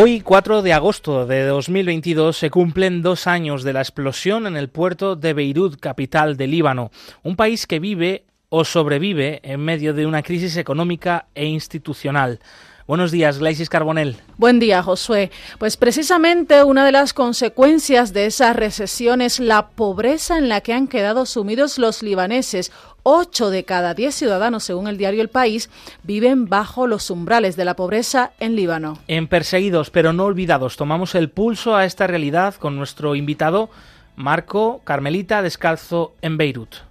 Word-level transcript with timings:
Hoy, 0.00 0.20
4 0.20 0.62
de 0.62 0.72
agosto 0.72 1.26
de 1.26 1.44
2022, 1.44 2.36
se 2.36 2.50
cumplen 2.50 3.02
dos 3.02 3.26
años 3.26 3.64
de 3.64 3.72
la 3.72 3.80
explosión 3.80 4.46
en 4.46 4.56
el 4.56 4.68
puerto 4.68 5.16
de 5.16 5.34
Beirut, 5.34 5.80
capital 5.80 6.36
de 6.36 6.46
Líbano, 6.46 6.92
un 7.24 7.34
país 7.34 7.66
que 7.66 7.80
vive 7.80 8.24
o 8.48 8.64
sobrevive 8.64 9.40
en 9.42 9.58
medio 9.58 9.94
de 9.94 10.06
una 10.06 10.22
crisis 10.22 10.56
económica 10.56 11.26
e 11.34 11.46
institucional. 11.46 12.38
Buenos 12.88 13.10
días, 13.10 13.38
Glaisis 13.38 13.68
Carbonell. 13.68 14.16
Buen 14.38 14.58
día, 14.60 14.82
Josué. 14.82 15.30
Pues 15.58 15.76
precisamente 15.76 16.64
una 16.64 16.86
de 16.86 16.92
las 16.92 17.12
consecuencias 17.12 18.14
de 18.14 18.24
esa 18.24 18.54
recesión 18.54 19.20
es 19.20 19.40
la 19.40 19.68
pobreza 19.68 20.38
en 20.38 20.48
la 20.48 20.62
que 20.62 20.72
han 20.72 20.88
quedado 20.88 21.26
sumidos 21.26 21.76
los 21.76 22.02
libaneses, 22.02 22.72
8 23.02 23.50
de 23.50 23.64
cada 23.64 23.92
10 23.92 24.14
ciudadanos, 24.14 24.64
según 24.64 24.88
el 24.88 24.96
diario 24.96 25.20
El 25.20 25.28
País, 25.28 25.68
viven 26.02 26.46
bajo 26.46 26.86
los 26.86 27.10
umbrales 27.10 27.56
de 27.56 27.66
la 27.66 27.76
pobreza 27.76 28.32
en 28.40 28.56
Líbano. 28.56 28.98
En 29.06 29.28
Perseguidos 29.28 29.90
pero 29.90 30.14
no 30.14 30.24
olvidados, 30.24 30.78
tomamos 30.78 31.14
el 31.14 31.28
pulso 31.28 31.76
a 31.76 31.84
esta 31.84 32.06
realidad 32.06 32.54
con 32.54 32.74
nuestro 32.74 33.14
invitado 33.16 33.68
Marco 34.16 34.80
Carmelita 34.84 35.42
Descalzo 35.42 36.14
en 36.22 36.38
Beirut. 36.38 36.87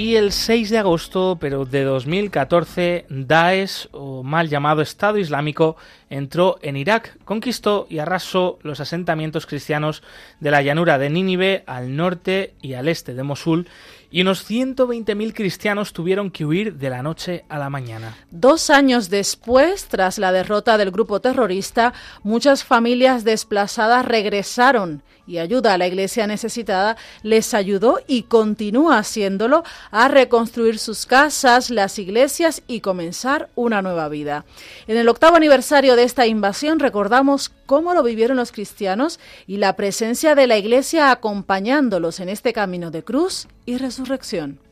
Y 0.00 0.16
el 0.16 0.32
6 0.32 0.70
de 0.70 0.78
agosto, 0.78 1.36
pero 1.38 1.66
de 1.66 1.84
2014, 1.84 3.04
Daesh, 3.10 3.86
o 3.92 4.22
mal 4.22 4.48
llamado 4.48 4.80
Estado 4.80 5.18
Islámico, 5.18 5.76
entró 6.08 6.58
en 6.62 6.78
Irak, 6.78 7.18
conquistó 7.26 7.86
y 7.90 7.98
arrasó 7.98 8.58
los 8.62 8.80
asentamientos 8.80 9.44
cristianos 9.44 10.02
de 10.40 10.52
la 10.52 10.62
llanura 10.62 10.96
de 10.96 11.10
Nínive 11.10 11.64
al 11.66 11.96
norte 11.96 12.54
y 12.62 12.72
al 12.72 12.88
este 12.88 13.12
de 13.12 13.24
Mosul 13.24 13.68
y 14.10 14.22
unos 14.22 14.48
120.000 14.48 15.34
cristianos 15.34 15.92
tuvieron 15.92 16.30
que 16.30 16.44
huir 16.44 16.74
de 16.76 16.90
la 16.90 17.02
noche 17.02 17.44
a 17.48 17.58
la 17.58 17.70
mañana. 17.70 18.16
Dos 18.30 18.70
años 18.70 19.08
después, 19.08 19.84
tras 19.86 20.18
la 20.18 20.32
derrota 20.32 20.78
del 20.78 20.90
grupo 20.90 21.20
terrorista, 21.20 21.92
muchas 22.22 22.64
familias 22.64 23.22
desplazadas 23.22 24.04
regresaron 24.04 25.02
y 25.30 25.38
ayuda 25.38 25.74
a 25.74 25.78
la 25.78 25.86
iglesia 25.86 26.26
necesitada 26.26 26.96
les 27.22 27.54
ayudó 27.54 28.00
y 28.08 28.24
continúa 28.24 28.98
haciéndolo 28.98 29.62
a 29.92 30.08
reconstruir 30.08 30.80
sus 30.80 31.06
casas, 31.06 31.70
las 31.70 32.00
iglesias 32.00 32.62
y 32.66 32.80
comenzar 32.80 33.48
una 33.54 33.80
nueva 33.80 34.08
vida. 34.08 34.44
En 34.88 34.96
el 34.96 35.08
octavo 35.08 35.36
aniversario 35.36 35.94
de 35.94 36.02
esta 36.02 36.26
invasión 36.26 36.80
recordamos 36.80 37.52
cómo 37.66 37.94
lo 37.94 38.02
vivieron 38.02 38.38
los 38.38 38.50
cristianos 38.50 39.20
y 39.46 39.58
la 39.58 39.76
presencia 39.76 40.34
de 40.34 40.48
la 40.48 40.58
iglesia 40.58 41.12
acompañándolos 41.12 42.18
en 42.18 42.28
este 42.28 42.52
camino 42.52 42.90
de 42.90 43.04
cruz 43.04 43.46
y 43.66 43.78
resurrección. 43.78 44.69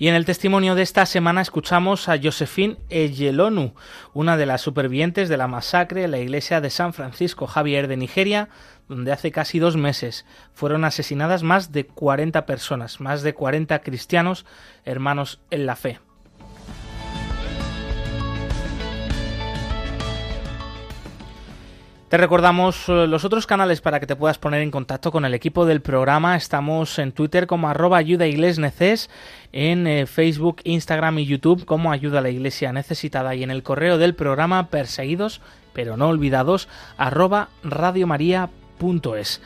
Y 0.00 0.08
en 0.08 0.14
el 0.14 0.24
testimonio 0.24 0.74
de 0.74 0.80
esta 0.80 1.04
semana 1.04 1.42
escuchamos 1.42 2.08
a 2.08 2.18
Josephine 2.18 2.78
Eyelonu, 2.88 3.74
una 4.14 4.38
de 4.38 4.46
las 4.46 4.62
supervivientes 4.62 5.28
de 5.28 5.36
la 5.36 5.46
masacre 5.46 6.04
en 6.04 6.10
la 6.10 6.18
iglesia 6.18 6.62
de 6.62 6.70
San 6.70 6.94
Francisco 6.94 7.46
Javier 7.46 7.86
de 7.86 7.98
Nigeria, 7.98 8.48
donde 8.88 9.12
hace 9.12 9.30
casi 9.30 9.58
dos 9.58 9.76
meses 9.76 10.24
fueron 10.54 10.86
asesinadas 10.86 11.42
más 11.42 11.70
de 11.70 11.86
40 11.86 12.46
personas, 12.46 12.98
más 12.98 13.20
de 13.20 13.34
40 13.34 13.78
cristianos 13.80 14.46
hermanos 14.86 15.42
en 15.50 15.66
la 15.66 15.76
fe. 15.76 16.00
Te 22.10 22.16
recordamos 22.16 22.88
eh, 22.88 23.06
los 23.06 23.24
otros 23.24 23.46
canales 23.46 23.80
para 23.80 24.00
que 24.00 24.06
te 24.08 24.16
puedas 24.16 24.36
poner 24.36 24.62
en 24.62 24.72
contacto 24.72 25.12
con 25.12 25.24
el 25.24 25.32
equipo 25.32 25.64
del 25.64 25.80
programa. 25.80 26.34
Estamos 26.34 26.98
en 26.98 27.12
Twitter 27.12 27.46
como 27.46 27.68
arroba 27.68 27.98
ayuda 27.98 28.26
neces, 28.26 29.08
en 29.52 29.86
eh, 29.86 30.06
Facebook, 30.06 30.56
Instagram 30.64 31.20
y 31.20 31.26
YouTube 31.26 31.64
como 31.64 31.92
ayuda 31.92 32.18
a 32.18 32.22
la 32.22 32.30
iglesia 32.30 32.72
necesitada 32.72 33.36
y 33.36 33.44
en 33.44 33.52
el 33.52 33.62
correo 33.62 33.96
del 33.96 34.16
programa 34.16 34.70
perseguidos 34.70 35.40
pero 35.72 35.96
no 35.96 36.08
olvidados 36.08 36.68
arroba 36.98 37.50
radiomaria.es. 37.62 39.40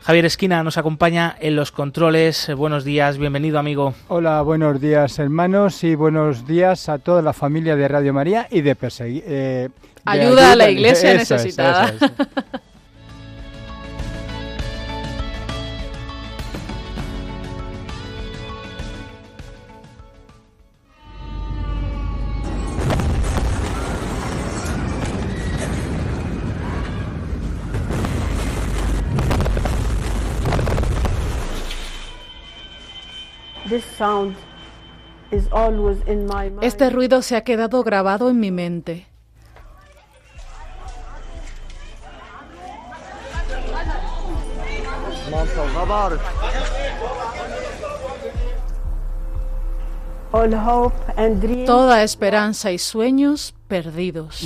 Javier 0.00 0.24
Esquina 0.26 0.62
nos 0.62 0.78
acompaña 0.78 1.34
en 1.40 1.56
los 1.56 1.72
controles. 1.72 2.48
Buenos 2.56 2.84
días, 2.84 3.18
bienvenido 3.18 3.58
amigo. 3.58 3.92
Hola, 4.06 4.40
buenos 4.42 4.80
días 4.80 5.18
hermanos 5.18 5.82
y 5.82 5.96
buenos 5.96 6.46
días 6.46 6.88
a 6.88 6.98
toda 6.98 7.22
la 7.22 7.32
familia 7.32 7.74
de 7.74 7.88
Radio 7.88 8.14
María 8.14 8.46
y 8.52 8.60
de 8.60 8.76
Perseguir. 8.76 9.24
Eh, 9.26 9.68
ayuda, 10.04 10.52
a 10.52 10.56
la 10.56 10.70
iglesia 10.70 11.14
necesitada. 11.14 11.94
Este 36.60 36.90
ruido 36.90 37.22
se 37.22 37.36
ha 37.36 37.42
quedado 37.42 37.82
grabado 37.82 38.30
en 38.30 38.38
mi 38.38 38.50
mente. 38.50 39.06
Toda 51.66 52.02
esperanza 52.02 52.72
y 52.72 52.78
sueños 52.78 53.54
perdidos. 53.68 54.42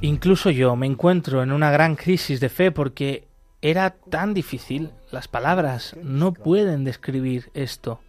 Incluso 0.00 0.50
yo 0.50 0.76
me 0.76 0.86
encuentro 0.86 1.42
en 1.42 1.50
una 1.50 1.70
gran 1.70 1.96
crisis 1.96 2.40
de 2.40 2.48
fe 2.48 2.70
porque 2.70 3.26
era 3.60 3.90
tan 3.90 4.34
difícil. 4.34 4.92
Las 5.10 5.26
palabras 5.26 5.96
no 6.02 6.32
pueden 6.32 6.84
describir 6.84 7.50
esto. 7.54 8.00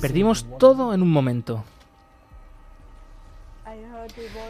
Perdimos 0.00 0.46
todo 0.58 0.94
en 0.94 1.02
un 1.02 1.10
momento. 1.10 1.64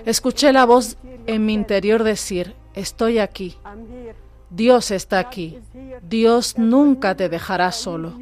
Escuché 0.05 0.53
la 0.53 0.67
voz 0.67 0.97
en 1.27 1.47
mi 1.47 1.55
interior 1.55 2.05
decir, 2.05 2.55
estoy 2.75 3.19
aquí. 3.19 3.57
Dios 4.50 4.91
está 4.91 5.19
aquí. 5.21 5.59
Dios 6.03 6.59
nunca 6.59 7.15
te 7.15 7.28
dejará 7.28 7.72
solo. 7.72 8.12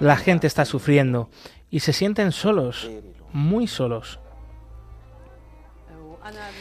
La 0.00 0.16
gente 0.16 0.46
está 0.46 0.64
sufriendo 0.64 1.28
y 1.70 1.80
se 1.80 1.92
sienten 1.92 2.32
solos, 2.32 2.90
muy 3.32 3.66
solos. 3.66 4.18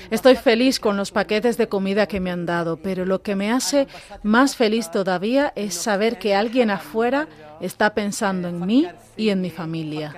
Estoy 0.10 0.36
feliz 0.36 0.80
con 0.80 0.98
los 0.98 1.12
paquetes 1.12 1.58
de 1.58 1.68
comida 1.68 2.08
que 2.08 2.20
me 2.20 2.32
han 2.32 2.46
dado, 2.46 2.78
pero 2.78 3.06
lo 3.06 3.22
que 3.22 3.36
me 3.36 3.52
hace 3.52 3.88
más 4.24 4.56
feliz 4.56 4.90
todavía 4.92 5.54
es 5.56 5.76
saber 5.76 6.18
que 6.18 6.36
alguien 6.36 6.72
afuera 6.72 7.28
está 7.60 7.94
pensando 7.94 8.48
en 8.48 8.66
mí 8.66 8.88
y 9.18 9.30
en 9.30 9.42
mi 9.42 9.50
familia. 9.50 10.14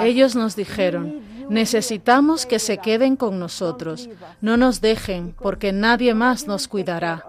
Ellos 0.00 0.36
nos 0.36 0.54
dijeron, 0.54 1.22
necesitamos 1.48 2.46
que 2.46 2.58
se 2.58 2.78
queden 2.78 3.16
con 3.16 3.38
nosotros, 3.38 4.08
no 4.40 4.56
nos 4.56 4.80
dejen 4.80 5.34
porque 5.40 5.72
nadie 5.72 6.14
más 6.14 6.46
nos 6.46 6.68
cuidará. 6.68 7.24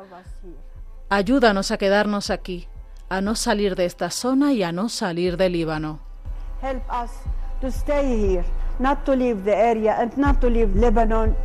Ayúdanos 1.10 1.70
a 1.70 1.78
quedarnos 1.78 2.32
aquí, 2.32 2.68
a 3.10 3.22
no 3.22 3.36
salir 3.36 3.76
de 3.76 3.86
esta 3.86 4.10
zona 4.10 4.54
y 4.54 4.64
a 4.64 4.72
no 4.72 4.90
salir 4.90 5.38
del 5.38 5.54
Líbano. 5.54 6.00
Help 6.64 6.82
us 6.90 7.12
to 7.62 7.68
stay 7.68 8.18
here, 8.18 8.46
not 8.80 9.06
to 9.06 9.16
leave 9.16 9.44
the 9.44 9.56
area 9.56 9.96
and 10.02 10.18
not 10.18 10.42
to 10.42 10.50
leave 10.50 10.76
Lebanon. 10.76 11.36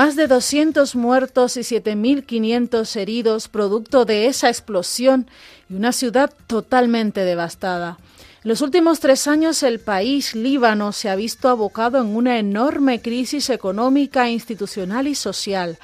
Más 0.00 0.16
de 0.16 0.28
200 0.28 0.96
muertos 0.96 1.58
y 1.58 1.60
7.500 1.60 2.96
heridos 2.96 3.48
producto 3.48 4.06
de 4.06 4.28
esa 4.28 4.48
explosión 4.48 5.28
y 5.68 5.74
una 5.74 5.92
ciudad 5.92 6.32
totalmente 6.46 7.22
devastada. 7.22 7.98
En 8.42 8.48
los 8.48 8.62
últimos 8.62 9.00
tres 9.00 9.28
años 9.28 9.62
el 9.62 9.78
país, 9.78 10.34
Líbano, 10.34 10.92
se 10.92 11.10
ha 11.10 11.16
visto 11.16 11.50
abocado 11.50 12.00
en 12.00 12.16
una 12.16 12.38
enorme 12.38 13.02
crisis 13.02 13.50
económica, 13.50 14.30
institucional 14.30 15.06
y 15.06 15.14
social. 15.14 15.78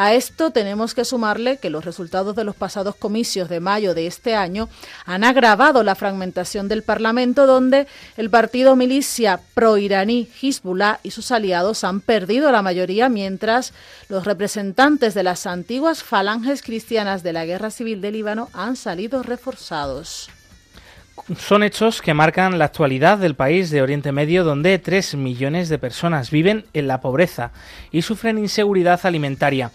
A 0.00 0.14
esto 0.14 0.52
tenemos 0.52 0.94
que 0.94 1.04
sumarle 1.04 1.56
que 1.56 1.70
los 1.70 1.84
resultados 1.84 2.36
de 2.36 2.44
los 2.44 2.54
pasados 2.54 2.94
comicios 2.94 3.48
de 3.48 3.58
mayo 3.58 3.94
de 3.94 4.06
este 4.06 4.36
año 4.36 4.68
han 5.04 5.24
agravado 5.24 5.82
la 5.82 5.96
fragmentación 5.96 6.68
del 6.68 6.84
Parlamento, 6.84 7.48
donde 7.48 7.88
el 8.16 8.30
partido 8.30 8.76
milicia 8.76 9.40
pro-iraní 9.54 10.28
Hezbollah 10.40 11.00
y 11.02 11.10
sus 11.10 11.32
aliados 11.32 11.82
han 11.82 12.00
perdido 12.00 12.52
la 12.52 12.62
mayoría, 12.62 13.08
mientras 13.08 13.72
los 14.08 14.24
representantes 14.24 15.14
de 15.14 15.24
las 15.24 15.46
antiguas 15.46 16.04
falanges 16.04 16.62
cristianas 16.62 17.24
de 17.24 17.32
la 17.32 17.44
Guerra 17.44 17.72
Civil 17.72 18.00
de 18.00 18.12
Líbano 18.12 18.50
han 18.52 18.76
salido 18.76 19.24
reforzados. 19.24 20.30
Son 21.36 21.62
hechos 21.62 22.00
que 22.00 22.14
marcan 22.14 22.58
la 22.58 22.64
actualidad 22.64 23.18
del 23.18 23.34
país 23.34 23.68
de 23.68 23.82
Oriente 23.82 24.12
Medio 24.12 24.44
donde 24.44 24.78
3 24.78 25.16
millones 25.16 25.68
de 25.68 25.78
personas 25.78 26.30
viven 26.30 26.64
en 26.72 26.88
la 26.88 27.02
pobreza 27.02 27.50
y 27.90 28.00
sufren 28.00 28.38
inseguridad 28.38 28.98
alimentaria. 29.04 29.70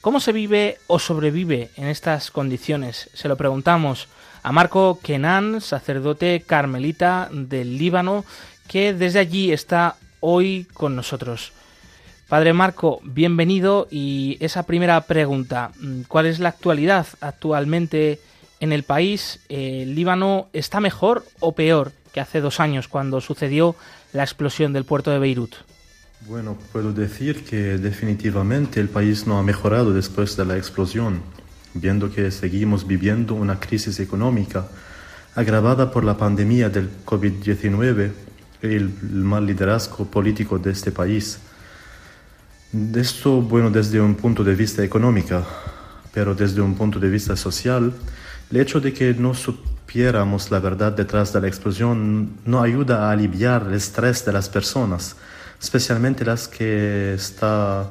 ¿Cómo 0.00 0.20
se 0.20 0.30
vive 0.30 0.78
o 0.86 1.00
sobrevive 1.00 1.70
en 1.76 1.88
estas 1.88 2.30
condiciones? 2.30 3.10
Se 3.14 3.26
lo 3.26 3.36
preguntamos 3.36 4.06
a 4.44 4.52
Marco 4.52 5.00
Kenan, 5.02 5.60
sacerdote 5.60 6.44
carmelita 6.46 7.28
del 7.32 7.78
Líbano, 7.78 8.24
que 8.68 8.94
desde 8.94 9.18
allí 9.18 9.52
está 9.52 9.96
hoy 10.20 10.68
con 10.72 10.94
nosotros. 10.94 11.52
Padre 12.28 12.52
Marco, 12.52 13.00
bienvenido 13.02 13.88
y 13.90 14.36
esa 14.38 14.62
primera 14.62 15.00
pregunta, 15.00 15.72
¿cuál 16.06 16.26
es 16.26 16.38
la 16.38 16.50
actualidad 16.50 17.06
actualmente 17.20 18.20
en 18.62 18.70
el 18.70 18.84
país, 18.84 19.40
eh, 19.48 19.82
¿el 19.82 19.96
Líbano 19.96 20.48
está 20.52 20.78
mejor 20.78 21.24
o 21.40 21.52
peor 21.52 21.90
que 22.12 22.20
hace 22.20 22.40
dos 22.40 22.60
años 22.60 22.86
cuando 22.86 23.20
sucedió 23.20 23.74
la 24.12 24.22
explosión 24.22 24.72
del 24.72 24.84
puerto 24.84 25.10
de 25.10 25.18
Beirut? 25.18 25.56
Bueno, 26.28 26.56
puedo 26.70 26.92
decir 26.92 27.42
que 27.42 27.76
definitivamente 27.76 28.78
el 28.78 28.88
país 28.88 29.26
no 29.26 29.36
ha 29.36 29.42
mejorado 29.42 29.92
después 29.92 30.36
de 30.36 30.44
la 30.44 30.56
explosión, 30.56 31.22
viendo 31.74 32.12
que 32.12 32.30
seguimos 32.30 32.86
viviendo 32.86 33.34
una 33.34 33.58
crisis 33.58 33.98
económica 33.98 34.68
agravada 35.34 35.90
por 35.90 36.04
la 36.04 36.16
pandemia 36.16 36.68
del 36.68 36.88
COVID-19 37.04 38.12
y 38.62 38.66
el 38.66 38.90
mal 39.02 39.44
liderazgo 39.44 40.04
político 40.04 40.60
de 40.60 40.70
este 40.70 40.92
país. 40.92 41.40
Esto, 42.94 43.42
bueno, 43.42 43.70
desde 43.70 44.00
un 44.00 44.14
punto 44.14 44.44
de 44.44 44.54
vista 44.54 44.84
económico, 44.84 45.44
pero 46.14 46.32
desde 46.32 46.60
un 46.60 46.76
punto 46.76 47.00
de 47.00 47.08
vista 47.08 47.34
social, 47.34 47.92
el 48.52 48.60
hecho 48.60 48.80
de 48.80 48.92
que 48.92 49.14
no 49.14 49.32
supiéramos 49.32 50.50
la 50.50 50.60
verdad 50.60 50.92
detrás 50.92 51.32
de 51.32 51.40
la 51.40 51.48
explosión 51.48 52.36
no 52.44 52.60
ayuda 52.60 53.08
a 53.08 53.12
aliviar 53.12 53.64
el 53.66 53.72
estrés 53.72 54.26
de 54.26 54.32
las 54.34 54.50
personas, 54.50 55.16
especialmente 55.58 56.22
las 56.22 56.48
que 56.48 57.14
están 57.14 57.86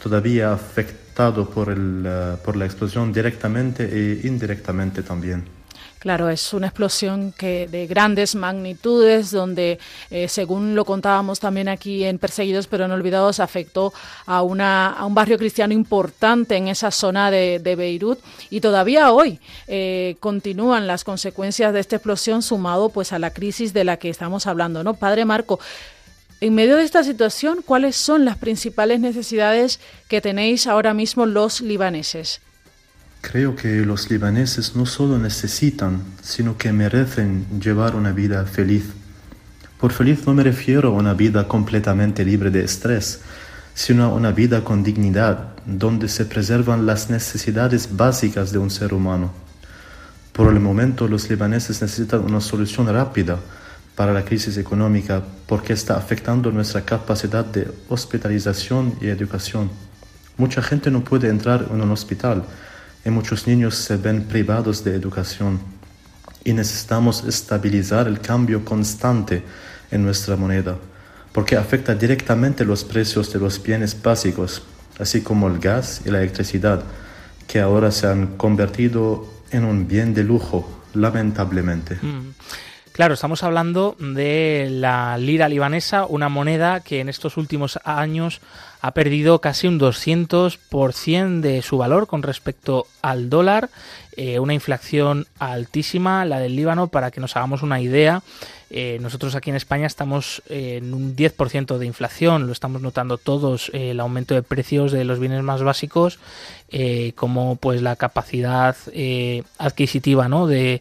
todavía 0.00 0.52
afectado 0.52 1.50
por, 1.50 1.70
el, 1.70 2.04
eh, 2.06 2.36
por 2.44 2.54
la 2.54 2.66
explosión 2.66 3.12
directamente 3.12 3.82
e 3.82 4.28
indirectamente 4.28 5.02
también. 5.02 5.55
Claro, 5.98 6.28
es 6.28 6.52
una 6.52 6.66
explosión 6.66 7.32
que 7.32 7.66
de 7.68 7.86
grandes 7.86 8.34
magnitudes, 8.34 9.30
donde, 9.30 9.78
eh, 10.10 10.28
según 10.28 10.74
lo 10.74 10.84
contábamos 10.84 11.40
también 11.40 11.68
aquí 11.68 12.04
en 12.04 12.18
Perseguidos 12.18 12.66
pero 12.66 12.86
no 12.86 12.94
olvidados, 12.94 13.40
afectó 13.40 13.94
a, 14.26 14.42
una, 14.42 14.90
a 14.90 15.06
un 15.06 15.14
barrio 15.14 15.38
cristiano 15.38 15.72
importante 15.72 16.56
en 16.56 16.68
esa 16.68 16.90
zona 16.90 17.30
de, 17.30 17.76
Beirut 17.76 18.20
y 18.50 18.60
todavía 18.60 19.10
hoy 19.10 19.40
eh, 19.66 20.16
continúan 20.20 20.86
las 20.86 21.02
consecuencias 21.02 21.72
de 21.72 21.80
esta 21.80 21.96
explosión 21.96 22.42
sumado 22.42 22.90
pues 22.90 23.12
a 23.12 23.18
la 23.18 23.32
crisis 23.32 23.72
de 23.72 23.84
la 23.84 23.96
que 23.96 24.10
estamos 24.10 24.46
hablando, 24.46 24.84
¿no? 24.84 24.94
Padre 24.94 25.24
Marco, 25.24 25.58
en 26.40 26.54
medio 26.54 26.76
de 26.76 26.84
esta 26.84 27.02
situación, 27.02 27.62
¿cuáles 27.64 27.96
son 27.96 28.24
las 28.24 28.36
principales 28.36 29.00
necesidades 29.00 29.80
que 30.08 30.20
tenéis 30.20 30.66
ahora 30.66 30.92
mismo 30.92 31.24
los 31.24 31.62
libaneses? 31.62 32.40
Creo 33.20 33.56
que 33.56 33.84
los 33.84 34.10
libaneses 34.10 34.76
no 34.76 34.86
solo 34.86 35.18
necesitan, 35.18 36.02
sino 36.22 36.56
que 36.56 36.72
merecen 36.72 37.46
llevar 37.60 37.96
una 37.96 38.12
vida 38.12 38.44
feliz. 38.44 38.84
Por 39.80 39.92
feliz 39.92 40.26
no 40.26 40.32
me 40.32 40.42
refiero 40.42 40.88
a 40.88 40.92
una 40.92 41.12
vida 41.12 41.46
completamente 41.46 42.24
libre 42.24 42.50
de 42.50 42.64
estrés, 42.64 43.20
sino 43.74 44.04
a 44.04 44.08
una 44.08 44.32
vida 44.32 44.64
con 44.64 44.82
dignidad, 44.82 45.50
donde 45.66 46.08
se 46.08 46.24
preservan 46.24 46.86
las 46.86 47.10
necesidades 47.10 47.94
básicas 47.96 48.52
de 48.52 48.58
un 48.58 48.70
ser 48.70 48.94
humano. 48.94 49.32
Por 50.32 50.52
el 50.52 50.60
momento 50.60 51.08
los 51.08 51.28
libaneses 51.28 51.82
necesitan 51.82 52.20
una 52.20 52.40
solución 52.40 52.86
rápida 52.86 53.38
para 53.94 54.12
la 54.12 54.24
crisis 54.24 54.56
económica 54.58 55.22
porque 55.46 55.72
está 55.72 55.96
afectando 55.96 56.52
nuestra 56.52 56.82
capacidad 56.82 57.44
de 57.44 57.72
hospitalización 57.88 58.94
y 59.00 59.08
educación. 59.08 59.70
Mucha 60.36 60.62
gente 60.62 60.90
no 60.90 61.02
puede 61.02 61.28
entrar 61.28 61.66
en 61.72 61.80
un 61.80 61.90
hospital 61.90 62.44
y 63.06 63.10
muchos 63.10 63.46
niños 63.46 63.76
se 63.76 63.96
ven 63.96 64.24
privados 64.24 64.84
de 64.84 64.94
educación 64.94 65.60
y 66.44 66.52
necesitamos 66.52 67.24
estabilizar 67.24 68.06
el 68.08 68.20
cambio 68.20 68.64
constante 68.64 69.42
en 69.90 70.04
nuestra 70.04 70.36
moneda 70.36 70.76
porque 71.36 71.54
afecta 71.54 71.94
directamente 71.94 72.64
los 72.64 72.82
precios 72.82 73.30
de 73.30 73.38
los 73.38 73.62
bienes 73.62 74.00
básicos, 74.02 74.62
así 74.98 75.20
como 75.20 75.48
el 75.48 75.58
gas 75.58 76.00
y 76.06 76.10
la 76.10 76.22
electricidad, 76.22 76.82
que 77.46 77.60
ahora 77.60 77.90
se 77.90 78.06
han 78.06 78.38
convertido 78.38 79.28
en 79.50 79.66
un 79.66 79.86
bien 79.86 80.14
de 80.14 80.24
lujo, 80.24 80.82
lamentablemente. 80.94 81.96
Mm. 82.00 82.32
Claro, 82.92 83.12
estamos 83.12 83.42
hablando 83.42 83.96
de 83.98 84.68
la 84.70 85.18
lira 85.18 85.50
libanesa, 85.50 86.06
una 86.06 86.30
moneda 86.30 86.80
que 86.80 87.00
en 87.00 87.10
estos 87.10 87.36
últimos 87.36 87.78
años 87.84 88.40
ha 88.86 88.92
perdido 88.92 89.40
casi 89.40 89.66
un 89.66 89.80
200% 89.80 91.40
de 91.40 91.60
su 91.62 91.76
valor 91.76 92.06
con 92.06 92.22
respecto 92.22 92.86
al 93.02 93.28
dólar, 93.28 93.68
eh, 94.16 94.38
una 94.38 94.54
inflación 94.54 95.26
altísima, 95.40 96.24
la 96.24 96.38
del 96.38 96.54
Líbano, 96.54 96.86
para 96.86 97.10
que 97.10 97.20
nos 97.20 97.34
hagamos 97.34 97.64
una 97.64 97.80
idea. 97.80 98.22
Eh, 98.70 98.98
nosotros 99.00 99.34
aquí 99.34 99.50
en 99.50 99.56
España 99.56 99.88
estamos 99.88 100.40
en 100.48 100.94
un 100.94 101.16
10% 101.16 101.78
de 101.78 101.86
inflación, 101.86 102.46
lo 102.46 102.52
estamos 102.52 102.80
notando 102.80 103.18
todos, 103.18 103.72
eh, 103.74 103.90
el 103.90 103.98
aumento 103.98 104.36
de 104.36 104.44
precios 104.44 104.92
de 104.92 105.04
los 105.04 105.18
bienes 105.18 105.42
más 105.42 105.64
básicos, 105.64 106.20
como 107.16 107.56
pues 107.56 107.82
la 107.82 107.96
capacidad 107.96 108.76
adquisitiva, 109.58 110.28
¿no? 110.28 110.46
De 110.46 110.80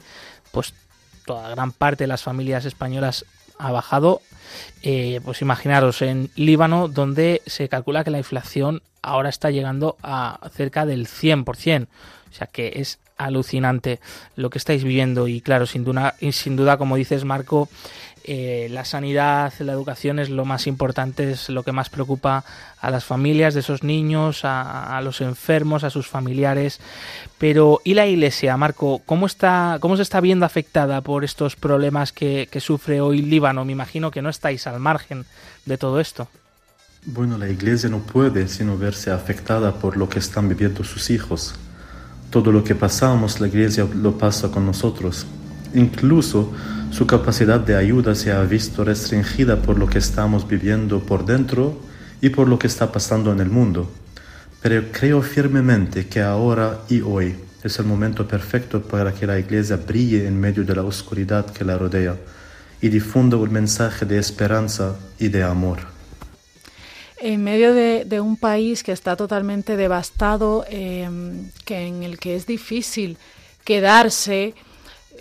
pues 0.51 0.75
toda 1.25 1.49
gran 1.49 1.71
parte 1.71 2.03
de 2.03 2.07
las 2.07 2.21
familias 2.21 2.65
españolas 2.65 3.25
ha 3.57 3.71
bajado. 3.71 4.21
Eh, 4.81 5.19
pues 5.23 5.41
imaginaros 5.41 6.01
en 6.01 6.29
Líbano, 6.35 6.87
donde 6.87 7.41
se 7.45 7.69
calcula 7.69 8.03
que 8.03 8.11
la 8.11 8.17
inflación 8.17 8.81
ahora 9.01 9.29
está 9.29 9.51
llegando 9.51 9.97
a 10.01 10.39
cerca 10.53 10.85
del 10.85 11.07
100%. 11.07 11.87
O 12.29 12.33
sea 12.33 12.47
que 12.47 12.73
es 12.75 12.99
alucinante 13.17 13.99
lo 14.35 14.49
que 14.49 14.57
estáis 14.57 14.83
viviendo 14.83 15.27
y 15.27 15.41
claro, 15.41 15.65
sin 15.65 15.83
duda, 15.83 16.15
sin 16.31 16.55
duda 16.55 16.77
como 16.77 16.97
dices 16.97 17.23
Marco, 17.23 17.69
eh, 18.27 18.67
la 18.71 18.85
sanidad, 18.85 19.53
la 19.59 19.73
educación 19.73 20.17
es 20.17 20.29
lo 20.29 20.45
más 20.45 20.65
importante, 20.65 21.31
es 21.31 21.49
lo 21.49 21.61
que 21.61 21.71
más 21.71 21.89
preocupa 21.89 22.43
a 22.79 22.89
las 22.89 23.05
familias 23.05 23.53
de 23.53 23.59
esos 23.59 23.83
niños, 23.83 24.41
a, 24.43 24.99
los 25.03 25.21
enfermos, 25.21 25.83
a 25.83 25.91
sus 25.91 26.07
familiares. 26.07 26.79
Pero, 27.37 27.81
¿y 27.83 27.93
la 27.93 28.07
Iglesia, 28.07 28.57
Marco? 28.57 29.01
¿Cómo, 29.05 29.27
está, 29.27 29.77
cómo 29.79 29.95
se 29.95 30.01
está 30.01 30.21
viendo 30.21 30.45
afectada 30.45 31.01
por 31.01 31.23
estos 31.23 31.55
problemas 31.55 32.11
que, 32.11 32.49
sufre 32.59 32.99
hoy 32.99 33.21
Líbano? 33.21 33.63
Me 33.63 33.73
imagino 33.73 34.09
que 34.09 34.23
no 34.23 34.29
estáis 34.29 34.65
al 34.65 34.79
margen 34.79 35.25
de 35.65 35.77
todo 35.77 35.99
esto. 35.99 36.27
Bueno, 37.05 37.37
la 37.37 37.47
Iglesia 37.47 37.89
no 37.89 37.99
puede 37.99 38.47
sino 38.47 38.75
verse 38.75 39.11
afectada 39.11 39.73
por 39.73 39.97
lo 39.97 40.09
que 40.09 40.17
están 40.17 40.49
viviendo 40.49 40.83
sus 40.83 41.11
hijos. 41.11 41.53
Todo 42.31 42.51
lo 42.51 42.63
que 42.63 42.73
pasamos, 42.73 43.39
la 43.39 43.47
Iglesia 43.47 43.87
lo 43.93 44.17
pasa 44.17 44.49
con 44.49 44.65
nosotros. 44.65 45.27
Incluso 45.75 46.53
su 46.89 47.05
capacidad 47.05 47.59
de 47.59 47.75
ayuda 47.75 48.15
se 48.15 48.31
ha 48.31 48.41
visto 48.43 48.85
restringida 48.85 49.61
por 49.61 49.77
lo 49.77 49.87
que 49.87 49.97
estamos 49.97 50.47
viviendo 50.47 51.01
por 51.01 51.25
dentro 51.25 51.77
y 52.21 52.29
por 52.29 52.47
lo 52.47 52.57
que 52.57 52.67
está 52.67 52.91
pasando 52.91 53.31
en 53.33 53.41
el 53.41 53.49
mundo. 53.49 53.91
Pero 54.61 54.85
creo 54.91 55.21
firmemente 55.21 56.07
que 56.07 56.21
ahora 56.21 56.79
y 56.89 57.01
hoy 57.01 57.35
es 57.61 57.77
el 57.77 57.85
momento 57.85 58.25
perfecto 58.25 58.81
para 58.81 59.13
que 59.13 59.27
la 59.27 59.37
Iglesia 59.37 59.75
brille 59.75 60.25
en 60.25 60.39
medio 60.39 60.63
de 60.63 60.75
la 60.75 60.83
oscuridad 60.83 61.45
que 61.45 61.65
la 61.65 61.77
rodea 61.77 62.15
y 62.81 62.87
difunda 62.87 63.35
un 63.35 63.51
mensaje 63.51 64.05
de 64.05 64.17
esperanza 64.17 64.95
y 65.19 65.27
de 65.27 65.43
amor. 65.43 65.79
En 67.19 67.43
medio 67.43 67.73
de, 67.73 68.21
un 68.21 68.37
país 68.37 68.81
que 68.81 68.91
está 68.91 69.15
totalmente 69.15 69.75
devastado, 69.75 70.65
em, 70.69 71.49
que 71.65 71.87
en 71.87 72.03
el 72.03 72.17
que 72.17 72.35
es 72.35 72.45
difícil 72.45 73.17
quedarse, 73.63 74.53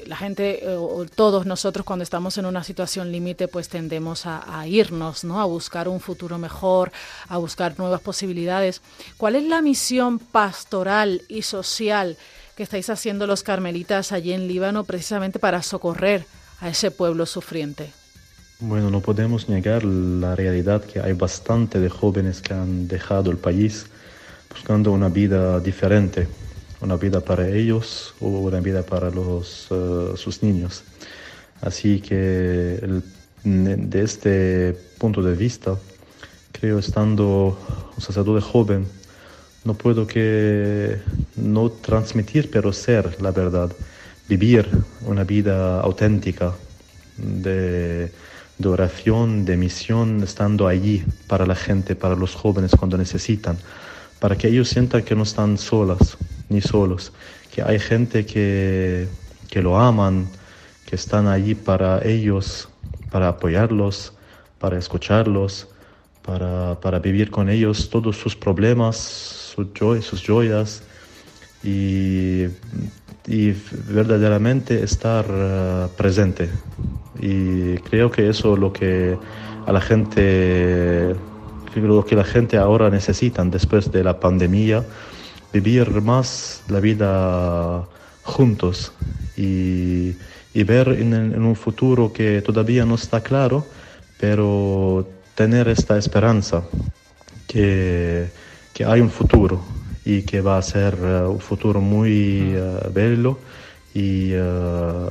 la 0.07 0.17
gente, 0.17 0.61
eh, 0.63 0.77
todos 1.15 1.47
nosotros 1.47 1.85
cuando 1.85 2.03
estamos 2.03 2.39
en 2.39 2.47
una 2.47 2.65
situación 2.65 3.13
límite, 3.13 3.49
pues 3.49 3.69
tendemos 3.69 4.27
a, 4.27 4.67
irnos, 4.67 5.25
¿no? 5.25 5.41
A 5.41 5.45
buscar 5.45 5.89
un 5.89 6.01
futuro 6.01 6.39
mejor, 6.39 6.93
a 7.29 7.39
buscar 7.39 7.79
nuevas 7.79 8.01
posibilidades. 8.01 8.81
¿Cuál 9.17 9.37
es 9.37 9.45
la 9.45 9.63
misión 9.63 10.19
pastoral 10.19 11.23
y 11.29 11.43
social 11.43 12.17
que 12.57 12.63
estáis 12.63 12.91
haciendo 12.91 13.27
los 13.27 13.43
carmelitas 13.43 14.13
allí 14.13 14.33
en 14.33 14.49
Líbano 14.49 14.85
precisamente 14.85 15.39
para 15.39 15.63
socorrer 15.63 16.27
a 16.61 16.69
ese 16.69 16.91
pueblo 16.91 17.27
sufriente? 17.27 17.93
Bueno, 18.61 18.91
no 18.91 19.01
podemos 19.01 19.49
negar 19.49 19.85
la 19.85 20.37
realidad 20.37 20.85
que 20.85 21.01
hay 21.01 21.13
bastante 21.13 21.81
de 21.81 21.91
jóvenes 21.91 22.41
que 22.41 22.55
han 22.55 22.89
dejado 22.89 23.31
el 23.31 23.37
país 23.37 23.87
buscando 24.49 24.93
una 24.93 25.09
vida 25.09 25.59
diferente 25.59 26.29
una 26.85 26.97
vida 26.97 27.21
para 27.21 27.49
ellos 27.49 28.15
o 28.21 28.29
una 28.29 28.61
vida 28.61 28.83
para 28.83 29.11
los, 29.11 29.69
eh, 29.71 30.13
sus 30.17 30.43
niños. 30.43 30.85
Así 31.63 32.01
que 32.01 33.03
de 33.45 34.03
este 34.03 34.77
punto 34.99 35.23
de 35.23 35.35
vista, 35.35 35.77
creo 36.53 36.79
estando 36.79 37.59
un 37.97 38.03
sacerdote 38.03 38.43
joven, 38.43 38.87
no 39.65 39.75
puedo 39.75 40.07
que 40.07 40.99
no 41.37 41.71
transmitir, 41.71 42.51
pero 42.51 42.73
ser 42.73 43.21
la 43.23 43.31
verdad, 43.31 43.73
vivir 44.29 44.69
una 45.07 45.25
vida 45.25 45.81
auténtica 45.81 46.53
de, 47.17 48.13
de 48.59 48.69
oración, 48.69 49.47
de 49.47 49.57
misión, 49.57 50.23
estando 50.23 50.69
allí 50.69 51.03
para 51.29 51.47
la 51.47 51.55
gente, 51.55 51.97
para 51.97 52.15
los 52.15 52.35
jóvenes 52.35 52.73
cuando 52.79 52.99
necesitan, 52.99 53.57
para 54.21 54.37
que 54.37 54.49
ellos 54.49 54.69
sientan 54.69 55.03
que 55.03 55.15
no 55.15 55.23
están 55.23 55.57
solas, 55.57 56.19
ni 56.55 56.61
solos, 56.61 57.13
que 57.53 57.63
hay 57.63 57.79
gente 57.79 58.25
que, 58.25 59.07
que 59.51 59.61
lo 59.61 59.79
aman, 59.79 60.29
que 60.87 60.97
están 60.97 61.27
allí 61.27 61.55
para 61.55 62.05
ellos, 62.05 62.69
para 63.11 63.29
apoyarlos, 63.29 64.13
para 64.59 64.79
escucharlos, 64.79 65.69
para, 66.25 66.81
para 66.81 66.99
vivir 66.99 67.31
con 67.31 67.49
ellos 67.49 67.91
todos 67.91 68.17
sus 68.17 68.35
problemas, 68.35 68.97
sus, 68.97 69.69
sus 70.05 70.27
joyas 70.27 70.83
y, 71.63 72.45
y, 73.27 73.55
verdaderamente 73.89 74.83
estar 74.83 75.25
uh, 75.31 75.89
presente. 75.97 76.49
Y 77.21 77.77
creo 77.89 78.11
que 78.11 78.29
eso 78.29 78.55
es 78.55 78.59
lo 78.59 78.73
que 78.73 79.17
a 79.67 79.73
la 79.73 79.81
gente, 79.81 81.15
lo 81.77 82.05
que 82.05 82.17
la 82.17 82.25
gente 82.25 82.57
ahora 82.57 82.91
necesita 82.91 83.45
después 83.45 83.91
de 83.91 84.05
la 84.05 84.19
pandemia 84.19 84.85
vivir 85.55 86.03
más 86.03 86.65
la 86.69 86.81
vida 86.81 87.85
juntos 88.25 88.93
y, 89.37 90.17
ver 90.65 90.89
en, 90.89 91.45
un 91.45 91.55
futuro 91.55 92.13
que 92.13 92.43
todavía 92.43 92.85
no 92.85 92.97
está 92.97 93.21
claro, 93.21 93.65
pero 94.19 95.07
tener 95.37 95.69
esta 95.69 95.97
esperanza 95.97 96.65
que, 97.47 98.27
hay 98.85 99.01
un 99.01 99.11
futuro 99.11 99.65
y 100.05 100.23
que 100.23 100.41
va 100.41 100.59
a 100.59 100.63
ser 100.63 100.97
uh, 100.97 101.31
un 101.31 101.41
futuro 101.41 101.81
muy 101.81 102.57
uh, 102.57 102.93
bello 102.93 103.39
y, 103.95 104.35
uh, 104.35 105.09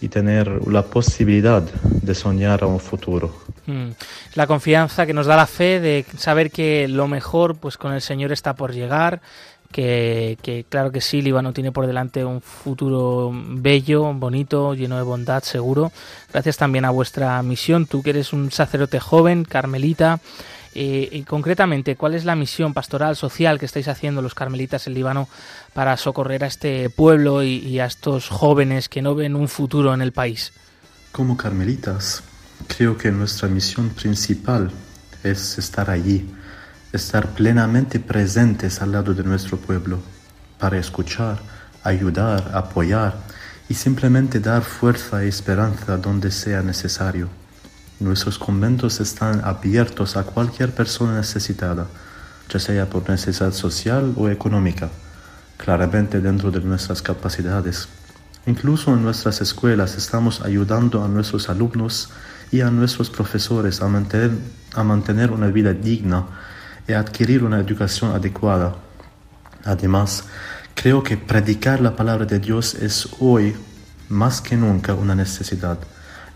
y 0.00 0.08
tener 0.08 0.66
la 0.66 0.82
posibilidad 0.82 1.62
de 1.62 2.14
soñar 2.14 2.62
a 2.62 2.66
un 2.66 2.80
futuro. 2.80 3.34
Mm. 3.66 3.90
La 4.34 4.46
confianza 4.46 5.04
que 5.04 5.12
nos 5.12 5.26
da 5.26 5.36
la 5.36 5.46
fe 5.46 5.78
de 5.78 6.06
saber 6.16 6.50
que 6.50 6.88
lo 6.88 7.06
mejor 7.06 7.56
pues 7.56 7.76
con 7.76 7.92
el 7.92 8.00
Señor 8.00 8.32
está 8.32 8.54
por 8.54 8.72
llegar, 8.72 9.20
que, 9.70 10.64
claro 10.68 10.90
que 10.90 11.00
sí, 11.00 11.20
Líbano 11.22 11.52
tiene 11.52 11.72
por 11.72 11.86
delante 11.86 12.24
un 12.24 12.40
futuro 12.40 13.30
bello, 13.32 14.12
bonito, 14.14 14.74
lleno 14.74 14.96
de 14.96 15.02
bondad, 15.02 15.42
seguro. 15.42 15.92
Gracias 16.32 16.56
también 16.56 16.84
a 16.84 16.90
vuestra 16.90 17.42
misión, 17.42 17.86
tú 17.86 18.02
que 18.02 18.10
eres 18.10 18.32
un 18.32 18.50
sacerdote 18.50 18.98
joven, 18.98 19.44
carmelita. 19.44 20.20
Eh, 20.74 21.08
y 21.10 21.22
concretamente, 21.22 21.96
¿cuál 21.96 22.14
es 22.14 22.24
la 22.24 22.36
misión 22.36 22.72
pastoral, 22.72 23.16
social 23.16 23.58
que 23.58 23.66
estáis 23.66 23.88
haciendo 23.88 24.22
los 24.22 24.34
carmelitas 24.34 24.86
en 24.86 24.94
Líbano 24.94 25.28
para 25.74 25.96
socorrer 25.96 26.44
a 26.44 26.46
este 26.46 26.88
pueblo 26.90 27.42
y, 27.42 27.58
y 27.58 27.80
a 27.80 27.86
estos 27.86 28.28
jóvenes 28.28 28.88
que 28.88 29.02
no 29.02 29.14
ven 29.14 29.34
un 29.34 29.48
futuro 29.48 29.92
en 29.92 30.02
el 30.02 30.12
país? 30.12 30.52
Como 31.10 31.36
carmelitas, 31.36 32.22
creo 32.68 32.96
que 32.96 33.10
nuestra 33.10 33.48
misión 33.48 33.90
principal 33.90 34.70
es 35.24 35.58
estar 35.58 35.90
allí 35.90 36.26
estar 36.92 37.28
plenamente 37.28 38.00
presentes 38.00 38.80
al 38.80 38.92
lado 38.92 39.14
de 39.14 39.22
nuestro 39.22 39.58
pueblo 39.58 39.98
para 40.58 40.78
escuchar, 40.78 41.38
ayudar, 41.84 42.50
apoyar 42.54 43.16
y 43.68 43.74
simplemente 43.74 44.40
dar 44.40 44.62
fuerza 44.62 45.24
y 45.24 45.28
esperanza 45.28 45.98
donde 45.98 46.30
sea 46.30 46.62
necesario. 46.62 47.28
Nuestros 48.00 48.38
conventos 48.38 49.00
están 49.00 49.42
abiertos 49.44 50.16
a 50.16 50.22
cualquier 50.22 50.74
persona 50.74 51.16
necesitada, 51.16 51.86
ya 52.48 52.58
sea 52.58 52.88
por 52.88 53.08
necesidad 53.08 53.52
social 53.52 54.14
o 54.16 54.28
económica, 54.28 54.88
claramente 55.58 56.20
dentro 56.20 56.50
de 56.50 56.60
nuestras 56.60 57.02
capacidades. 57.02 57.88
Incluso 58.46 58.94
en 58.94 59.02
nuestras 59.02 59.42
escuelas 59.42 59.96
estamos 59.96 60.40
ayudando 60.40 61.04
a 61.04 61.08
nuestros 61.08 61.50
alumnos 61.50 62.08
y 62.50 62.62
a 62.62 62.70
nuestros 62.70 63.10
profesores 63.10 63.82
a 63.82 63.88
mantener, 63.88 64.30
a 64.74 64.82
mantener 64.84 65.32
una 65.32 65.48
vida 65.48 65.74
digna 65.74 66.24
y 66.88 66.94
adquirir 66.94 67.44
una 67.44 67.60
educación 67.60 68.12
adecuada. 68.12 68.74
Además, 69.64 70.24
creo 70.74 71.02
que 71.02 71.18
predicar 71.18 71.80
la 71.80 71.94
palabra 71.94 72.24
de 72.24 72.38
Dios 72.38 72.74
es 72.74 73.08
hoy 73.20 73.54
más 74.08 74.40
que 74.40 74.56
nunca 74.56 74.94
una 74.94 75.14
necesidad. 75.14 75.78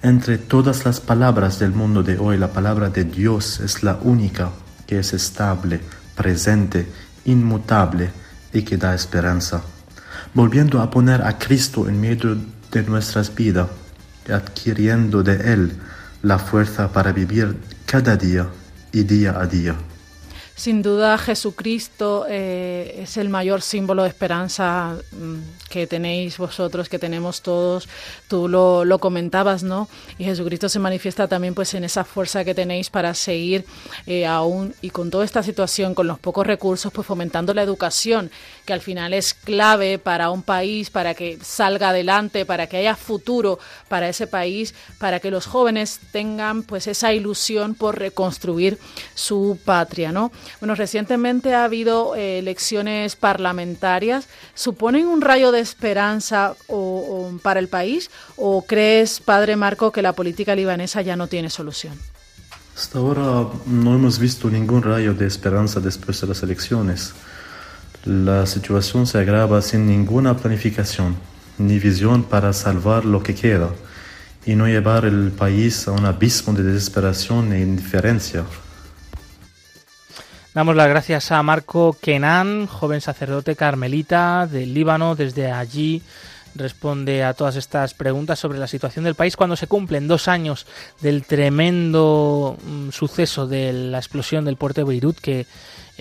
Entre 0.02 0.36
todas 0.36 0.84
las 0.84 1.00
palabras 1.00 1.58
del 1.58 1.72
mundo 1.72 2.02
de 2.02 2.18
hoy, 2.18 2.36
la 2.36 2.52
palabra 2.52 2.90
de 2.90 3.04
Dios 3.04 3.60
es 3.60 3.82
la 3.82 3.98
única 4.02 4.50
que 4.86 4.98
es 4.98 5.14
estable, 5.14 5.80
presente, 6.14 6.86
inmutable 7.24 8.10
y 8.52 8.62
que 8.62 8.76
da 8.76 8.94
esperanza. 8.94 9.62
Volviendo 10.34 10.82
a 10.82 10.90
poner 10.90 11.22
a 11.22 11.38
Cristo 11.38 11.88
en 11.88 12.00
medio 12.00 12.36
de 12.70 12.82
nuestras 12.82 13.34
vidas 13.34 13.68
y 14.28 14.32
adquiriendo 14.32 15.22
de 15.22 15.52
Él 15.52 15.72
la 16.22 16.38
fuerza 16.38 16.92
para 16.92 17.12
vivir 17.12 17.56
cada 17.86 18.16
día 18.16 18.48
y 18.92 19.04
día 19.04 19.38
a 19.38 19.46
día. 19.46 19.76
Sin 20.62 20.80
duda 20.80 21.18
Jesucristo 21.18 22.24
eh, 22.28 23.00
es 23.02 23.16
el 23.16 23.28
mayor 23.28 23.62
símbolo 23.62 24.04
de 24.04 24.10
esperanza 24.10 24.96
mm, 25.10 25.68
que 25.68 25.88
tenéis 25.88 26.38
vosotros, 26.38 26.88
que 26.88 27.00
tenemos 27.00 27.42
todos. 27.42 27.88
Tú 28.28 28.46
lo, 28.46 28.84
lo, 28.84 29.00
comentabas, 29.00 29.64
¿no? 29.64 29.88
Y 30.18 30.24
Jesucristo 30.24 30.68
se 30.68 30.78
manifiesta 30.78 31.26
también 31.26 31.54
pues 31.54 31.74
en 31.74 31.82
esa 31.82 32.04
fuerza 32.04 32.44
que 32.44 32.54
tenéis 32.54 32.90
para 32.90 33.12
seguir 33.14 33.64
eh, 34.06 34.24
aún 34.24 34.72
y 34.82 34.90
con 34.90 35.10
toda 35.10 35.24
esta 35.24 35.42
situación, 35.42 35.96
con 35.96 36.06
los 36.06 36.20
pocos 36.20 36.46
recursos, 36.46 36.92
pues 36.92 37.08
fomentando 37.08 37.54
la 37.54 37.62
educación, 37.62 38.30
que 38.64 38.72
al 38.72 38.82
final 38.82 39.14
es 39.14 39.34
clave 39.34 39.98
para 39.98 40.30
un 40.30 40.44
país, 40.44 40.90
para 40.90 41.14
que 41.14 41.38
salga 41.42 41.88
adelante, 41.88 42.46
para 42.46 42.68
que 42.68 42.76
haya 42.76 42.94
futuro 42.94 43.58
para 43.88 44.08
ese 44.08 44.28
país, 44.28 44.76
para 45.00 45.18
que 45.18 45.32
los 45.32 45.46
jóvenes 45.46 45.98
tengan 46.12 46.62
pues 46.62 46.86
esa 46.86 47.12
ilusión 47.12 47.74
por 47.74 47.98
reconstruir 47.98 48.78
su 49.16 49.58
patria, 49.64 50.12
¿no? 50.12 50.30
Bueno, 50.60 50.74
recientemente 50.74 51.54
ha 51.54 51.64
habido 51.64 52.14
eh, 52.14 52.38
elecciones 52.38 53.16
parlamentarias. 53.16 54.28
¿Suponen 54.54 55.06
un 55.06 55.20
rayo 55.20 55.52
de 55.52 55.60
esperanza 55.60 56.54
para 57.42 57.60
el 57.60 57.68
país 57.68 58.10
o 58.36 58.62
crees, 58.66 59.20
padre 59.20 59.56
Marco, 59.56 59.92
que 59.92 60.02
la 60.02 60.12
política 60.12 60.54
libanesa 60.54 61.02
ya 61.02 61.16
no 61.16 61.26
tiene 61.26 61.50
solución? 61.50 61.98
Hasta 62.76 62.98
ahora 62.98 63.48
no 63.66 63.94
hemos 63.94 64.18
visto 64.18 64.48
ningún 64.48 64.82
rayo 64.82 65.14
de 65.14 65.26
esperanza 65.26 65.80
después 65.80 66.20
de 66.20 66.26
las 66.28 66.42
elecciones. 66.42 67.12
La 68.04 68.46
situación 68.46 69.06
se 69.06 69.18
agrava 69.18 69.60
sin 69.62 69.86
ninguna 69.86 70.36
planificación 70.36 71.16
ni 71.58 71.78
visión 71.78 72.24
para 72.24 72.52
salvar 72.52 73.04
lo 73.04 73.22
que 73.22 73.34
queda 73.34 73.70
y 74.44 74.54
no 74.54 74.66
llevar 74.66 75.04
el 75.04 75.30
país 75.30 75.86
a 75.86 75.92
un 75.92 76.04
abismo 76.04 76.52
de 76.52 76.64
desesperación 76.64 77.52
e 77.52 77.60
indiferencia. 77.60 78.44
Damos 80.54 80.76
las 80.76 80.88
gracias 80.88 81.32
a 81.32 81.42
Marco 81.42 81.96
Kenan, 81.98 82.66
joven 82.66 83.00
sacerdote 83.00 83.56
carmelita 83.56 84.46
del 84.46 84.74
Líbano. 84.74 85.14
Desde 85.14 85.50
allí 85.50 86.02
responde 86.54 87.24
a 87.24 87.32
todas 87.32 87.56
estas 87.56 87.94
preguntas 87.94 88.38
sobre 88.38 88.58
la 88.58 88.66
situación 88.66 89.06
del 89.06 89.14
país 89.14 89.34
cuando 89.34 89.56
se 89.56 89.66
cumplen 89.66 90.08
dos 90.08 90.28
años 90.28 90.66
del 91.00 91.24
tremendo 91.24 92.58
mm, 92.62 92.90
suceso 92.90 93.46
de 93.46 93.72
la 93.72 93.96
explosión 93.96 94.44
del 94.44 94.58
puerto 94.58 94.82
de 94.82 94.88
Beirut 94.88 95.18
que 95.18 95.46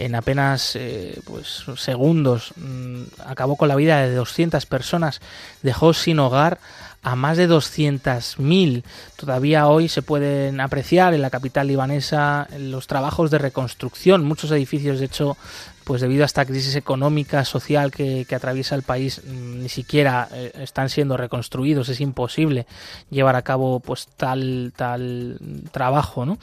en 0.06 0.16
apenas 0.16 0.76
eh, 0.76 1.20
pues 1.26 1.66
segundos 1.78 2.54
mm, 2.56 3.04
acabó 3.26 3.56
con 3.56 3.68
la 3.68 3.76
vida 3.76 4.02
de 4.02 4.14
200 4.14 4.66
personas, 4.66 5.22
dejó 5.62 5.94
sin 5.94 6.20
hogar 6.20 6.60
a 7.04 7.16
más 7.16 7.38
de 7.38 7.50
200.000. 7.50 8.84
Todavía 9.16 9.68
hoy 9.68 9.90
se 9.90 10.02
pueden 10.02 10.60
apreciar 10.60 11.14
en 11.14 11.22
la 11.22 11.30
capital 11.30 11.68
libanesa 11.68 12.48
los 12.58 12.88
trabajos 12.88 13.32
de 13.32 13.40
reconstrucción. 13.40 14.24
Muchos 14.24 14.52
edificios, 14.52 15.00
de 15.00 15.06
hecho, 15.06 15.36
pues 15.84 16.02
debido 16.02 16.24
a 16.24 16.26
esta 16.26 16.46
crisis 16.46 16.76
económica, 16.76 17.44
social 17.44 17.92
que, 17.92 18.26
atraviesa 18.34 18.76
el 18.76 18.84
país, 18.84 19.22
mm, 19.26 19.64
ni 19.64 19.70
siquiera 19.70 20.30
eh, 20.32 20.52
están 20.60 20.90
siendo 20.90 21.18
reconstruidos. 21.18 21.90
Es 21.90 22.02
imposible 22.02 22.68
llevar 23.10 23.36
a 23.36 23.42
cabo 23.42 23.80
pues 23.80 24.08
tal, 24.16 24.72
tal 24.76 25.40
trabajo, 25.72 26.26
¿no? 26.26 26.38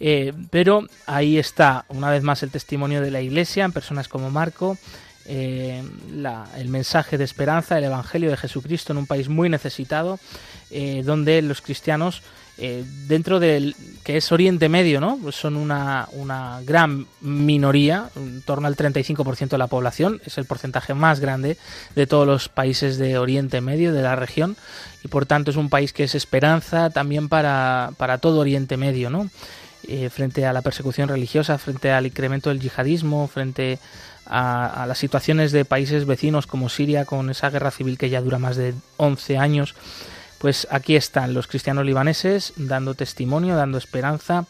Eh, 0.00 0.32
pero 0.50 0.86
ahí 1.06 1.38
está, 1.38 1.84
una 1.88 2.10
vez 2.10 2.22
más, 2.22 2.42
el 2.42 2.50
testimonio 2.50 2.97
de 3.00 3.10
la 3.10 3.20
Iglesia 3.20 3.64
en 3.64 3.72
personas 3.72 4.08
como 4.08 4.30
Marco 4.30 4.76
eh, 5.30 5.82
el 6.56 6.68
mensaje 6.68 7.18
de 7.18 7.24
esperanza, 7.24 7.76
el 7.76 7.84
Evangelio 7.84 8.30
de 8.30 8.38
Jesucristo 8.38 8.94
en 8.94 8.98
un 8.98 9.06
país 9.06 9.28
muy 9.28 9.50
necesitado, 9.50 10.18
eh, 10.70 11.02
donde 11.04 11.42
los 11.42 11.60
cristianos, 11.60 12.22
eh, 12.56 12.82
dentro 13.06 13.38
del 13.38 13.76
que 14.04 14.16
es 14.16 14.32
Oriente 14.32 14.70
Medio, 14.70 15.02
¿no? 15.02 15.18
Pues 15.22 15.36
son 15.36 15.56
una, 15.56 16.08
una 16.12 16.62
gran 16.64 17.06
minoría, 17.20 18.08
en 18.16 18.40
torno 18.40 18.68
al 18.68 18.76
35% 18.76 19.50
de 19.50 19.58
la 19.58 19.66
población, 19.66 20.18
es 20.24 20.38
el 20.38 20.46
porcentaje 20.46 20.94
más 20.94 21.20
grande 21.20 21.58
de 21.94 22.06
todos 22.06 22.26
los 22.26 22.48
países 22.48 22.96
de 22.96 23.18
Oriente 23.18 23.60
Medio, 23.60 23.92
de 23.92 24.00
la 24.00 24.16
región, 24.16 24.56
y 25.04 25.08
por 25.08 25.26
tanto 25.26 25.50
es 25.50 25.58
un 25.58 25.68
país 25.68 25.92
que 25.92 26.04
es 26.04 26.14
esperanza 26.14 26.88
también 26.88 27.28
para, 27.28 27.90
para 27.98 28.16
todo 28.16 28.40
Oriente 28.40 28.78
Medio, 28.78 29.10
¿no? 29.10 29.28
Frente 30.10 30.44
a 30.44 30.52
la 30.52 30.62
persecución 30.62 31.08
religiosa, 31.08 31.58
frente 31.58 31.90
al 31.90 32.06
incremento 32.06 32.50
del 32.50 32.60
yihadismo, 32.60 33.26
frente 33.26 33.78
a, 34.28 34.84
las 34.86 34.98
situaciones 34.98 35.52
de 35.52 35.64
países 35.64 36.06
vecinos 36.06 36.46
como 36.46 36.68
Siria 36.68 37.04
con 37.04 37.30
esa 37.30 37.50
guerra 37.50 37.70
civil 37.70 37.98
que 37.98 38.10
ya 38.10 38.20
dura 38.20 38.38
más 38.38 38.56
de 38.56 38.74
11 38.98 39.38
años, 39.38 39.74
pues 40.38 40.68
aquí 40.70 40.96
están 40.96 41.34
los 41.34 41.46
cristianos 41.46 41.84
libaneses 41.84 42.52
dando 42.56 42.94
testimonio, 42.94 43.56
dando 43.56 43.78
esperanza 43.78 44.46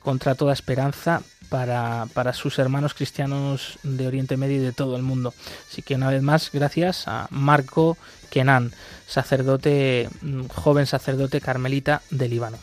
contra 0.00 0.34
toda 0.34 0.52
esperanza 0.52 1.22
para, 1.48 2.06
para, 2.14 2.32
sus 2.32 2.58
hermanos 2.58 2.94
cristianos 2.94 3.78
de 3.82 4.06
Oriente 4.06 4.36
Medio 4.36 4.56
y 4.56 4.64
de 4.64 4.72
todo 4.72 4.96
el 4.96 5.02
mundo. 5.02 5.34
Así 5.70 5.82
que 5.82 5.94
una 5.94 6.10
vez 6.10 6.22
más, 6.22 6.50
gracias 6.52 7.06
a 7.06 7.26
Marco 7.30 7.96
Kenan, 8.30 8.72
sacerdote, 9.06 10.08
mm, 10.22 10.46
joven 10.46 10.86
sacerdote 10.86 11.40
carmelita 11.40 12.02
de 12.10 12.28
Líbano. 12.28 12.58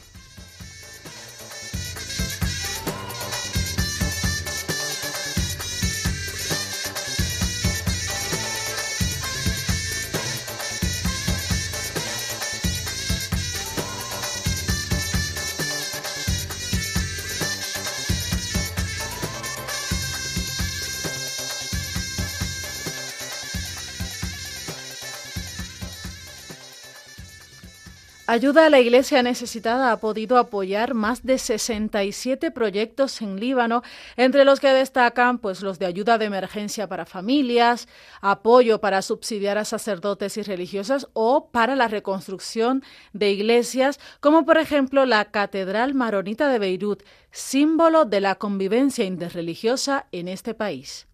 Ayuda 28.34 28.66
a 28.66 28.70
la 28.72 28.80
Iglesia 28.80 29.22
Necesitada 29.22 29.92
ha 29.92 29.98
podido 29.98 30.40
apoyar 30.40 30.96
más 30.96 31.24
de 31.24 31.38
67 31.38 32.50
proyectos 32.50 33.22
en 33.22 33.40
Líbano, 33.40 33.84
entre 34.18 34.44
los 34.44 34.60
que 34.60 34.70
destacan 34.70 35.38
pues, 35.38 35.62
los 35.62 35.78
de 35.78 35.86
ayuda 35.86 36.18
de 36.18 36.26
emergencia 36.26 36.88
para 36.90 37.06
familias, 37.06 37.88
apoyo 38.22 38.82
para 38.82 39.04
subsidiar 39.04 39.60
a 39.60 39.66
sacerdotes 39.66 40.36
y 40.38 40.42
religiosas 40.42 41.10
o 41.14 41.52
para 41.52 41.76
la 41.76 41.88
reconstrucción 41.88 42.82
de 43.14 43.30
iglesias, 43.30 44.00
como 44.20 44.48
por 44.48 44.58
ejemplo 44.58 45.06
la 45.06 45.26
Catedral 45.26 45.94
Maronita 45.94 46.50
de 46.50 46.58
Beirut, 46.58 47.04
símbolo 47.30 48.06
de 48.06 48.20
la 48.20 48.34
convivencia 48.34 49.06
interreligiosa 49.06 50.08
en 50.12 50.28
este 50.28 50.56
país. 50.56 51.06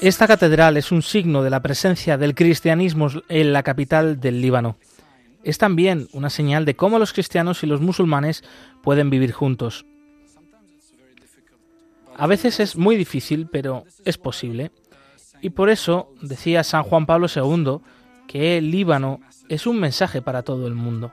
Esta 0.00 0.26
catedral 0.26 0.76
es 0.76 0.90
un 0.90 1.02
signo 1.02 1.42
de 1.44 1.50
la 1.50 1.62
presencia 1.62 2.18
del 2.18 2.34
cristianismo 2.34 3.08
en 3.28 3.52
la 3.52 3.62
capital 3.62 4.20
del 4.20 4.40
Líbano. 4.40 4.76
Es 5.44 5.58
también 5.58 6.08
una 6.12 6.28
señal 6.28 6.64
de 6.64 6.74
cómo 6.74 6.98
los 6.98 7.12
cristianos 7.12 7.62
y 7.62 7.66
los 7.66 7.80
musulmanes 7.80 8.42
pueden 8.82 9.10
vivir 9.10 9.30
juntos. 9.30 9.86
A 12.16 12.26
veces 12.26 12.58
es 12.58 12.74
muy 12.74 12.96
difícil, 12.96 13.46
pero 13.46 13.84
es 14.04 14.18
posible. 14.18 14.72
Y 15.40 15.50
por 15.50 15.70
eso 15.70 16.12
decía 16.20 16.64
San 16.64 16.82
Juan 16.82 17.06
Pablo 17.06 17.28
II 17.32 17.78
que 18.26 18.58
el 18.58 18.72
Líbano 18.72 19.20
es 19.48 19.68
un 19.68 19.78
mensaje 19.78 20.20
para 20.20 20.42
todo 20.42 20.66
el 20.66 20.74
mundo. 20.74 21.12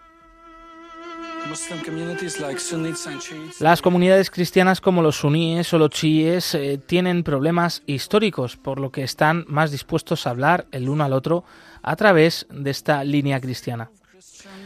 Las 3.60 3.82
comunidades 3.82 4.30
cristianas 4.30 4.82
como 4.82 5.02
los 5.02 5.18
suníes 5.18 5.74
o 5.74 5.78
los 5.78 5.90
chiíes 5.90 6.56
eh, 6.56 6.80
tienen 6.86 7.24
problemas 7.24 7.84
históricos, 7.86 8.58
por 8.58 8.80
lo 8.80 8.92
que 8.92 9.04
están 9.04 9.46
más 9.48 9.72
dispuestos 9.72 10.26
a 10.26 10.32
hablar 10.32 10.66
el 10.72 10.90
uno 10.90 11.04
al 11.04 11.14
otro 11.14 11.44
a 11.82 11.96
través 11.96 12.48
de 12.50 12.72
esta 12.72 13.04
línea 13.04 13.40
cristiana. 13.40 13.90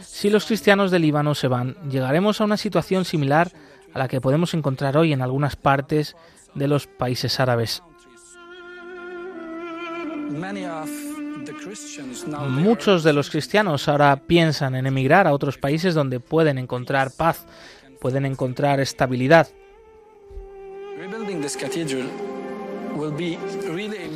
Si 0.02 0.30
los 0.30 0.46
cristianos 0.46 0.90
del 0.90 1.02
Líbano 1.02 1.34
se 1.34 1.48
van, 1.48 1.76
llegaremos 1.88 2.40
a 2.40 2.44
una 2.44 2.56
situación 2.56 3.04
similar 3.04 3.52
a 3.94 3.98
la 3.98 4.08
que 4.08 4.20
podemos 4.20 4.54
encontrar 4.54 4.96
hoy 4.96 5.12
en 5.12 5.22
algunas 5.22 5.56
partes 5.56 6.16
de 6.54 6.68
los 6.68 6.86
países 6.86 7.40
árabes. 7.40 7.82
Muchos 12.48 13.02
de 13.04 13.12
los 13.12 13.30
cristianos 13.30 13.88
ahora 13.88 14.16
piensan 14.16 14.74
en 14.74 14.86
emigrar 14.86 15.26
a 15.26 15.32
otros 15.32 15.58
países 15.58 15.94
donde 15.94 16.20
pueden 16.20 16.58
encontrar 16.58 17.10
paz, 17.16 17.46
pueden 18.00 18.24
encontrar 18.24 18.80
estabilidad. 18.80 19.48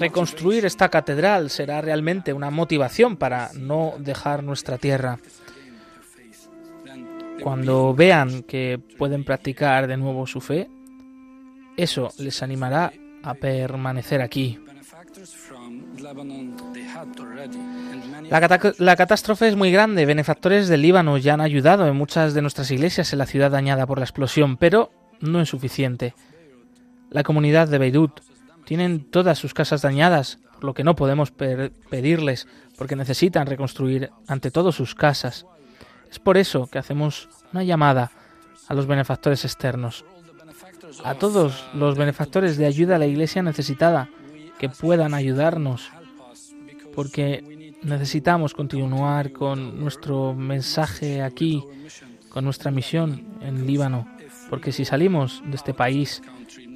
Reconstruir 0.00 0.64
esta 0.64 0.88
catedral 0.88 1.50
será 1.50 1.80
realmente 1.80 2.32
una 2.32 2.50
motivación 2.50 3.16
para 3.16 3.50
no 3.54 3.94
dejar 3.98 4.42
nuestra 4.42 4.78
tierra. 4.78 5.18
Cuando 7.42 7.94
vean 7.94 8.42
que 8.42 8.80
pueden 8.96 9.24
practicar 9.24 9.86
de 9.86 9.96
nuevo 9.96 10.26
su 10.26 10.40
fe, 10.40 10.70
eso 11.76 12.10
les 12.18 12.42
animará 12.42 12.92
a 13.22 13.34
permanecer 13.34 14.22
aquí. 14.22 14.58
La, 18.78 18.96
catástrofe 18.96 19.48
es 19.48 19.56
muy 19.56 19.72
grande. 19.72 20.06
Benefactores 20.06 20.68
del 20.68 20.82
Líbano 20.82 21.18
ya 21.18 21.34
han 21.34 21.40
ayudado 21.40 21.86
en 21.86 21.96
muchas 21.96 22.34
de 22.34 22.42
nuestras 22.42 22.70
iglesias 22.70 23.12
en 23.12 23.18
la 23.18 23.26
ciudad 23.26 23.50
dañada 23.50 23.86
por 23.86 23.98
la 23.98 24.04
explosión, 24.04 24.56
pero 24.56 24.92
no 25.20 25.40
es 25.40 25.48
suficiente. 25.48 26.14
La 27.10 27.22
comunidad 27.22 27.68
de 27.68 27.78
Beirut 27.78 28.20
tienen 28.64 29.10
todas 29.10 29.38
sus 29.38 29.54
casas 29.54 29.82
dañadas, 29.82 30.38
por 30.54 30.64
lo 30.64 30.74
que 30.74 30.84
no 30.84 30.94
podemos 30.94 31.30
pedirles, 31.30 32.46
porque 32.76 32.96
necesitan 32.96 33.46
reconstruir 33.46 34.10
ante 34.26 34.50
todo 34.50 34.72
sus 34.72 34.94
casas. 34.94 35.46
Es 36.10 36.18
por 36.18 36.36
eso 36.36 36.68
que 36.68 36.78
hacemos 36.78 37.28
una 37.52 37.64
llamada 37.64 38.10
a 38.68 38.74
los 38.74 38.86
benefactores 38.86 39.44
externos, 39.44 40.04
a 41.02 41.14
todos 41.14 41.64
los 41.74 41.96
benefactores 41.96 42.56
de 42.56 42.66
ayuda 42.66 42.96
a 42.96 42.98
la 42.98 43.06
iglesia 43.06 43.42
necesitada, 43.42 44.08
que 44.58 44.68
puedan 44.68 45.14
ayudarnos, 45.14 45.90
porque 46.94 47.74
necesitamos 47.82 48.54
continuar 48.54 49.32
con 49.32 49.78
nuestro 49.78 50.34
mensaje 50.34 51.22
aquí, 51.22 51.62
con 52.28 52.44
nuestra 52.44 52.70
misión 52.70 53.22
en 53.40 53.66
Líbano, 53.66 54.08
porque 54.48 54.72
si 54.72 54.84
salimos 54.84 55.42
de 55.46 55.56
este 55.56 55.74
país, 55.74 56.22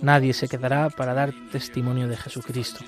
nadie 0.02 0.32
se 0.32 0.48
quedará 0.48 0.90
para 0.90 1.14
dar 1.14 1.32
testimonio 1.50 2.08
de 2.08 2.16
Jesucristo. 2.16 2.84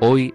Hoy 0.00 0.34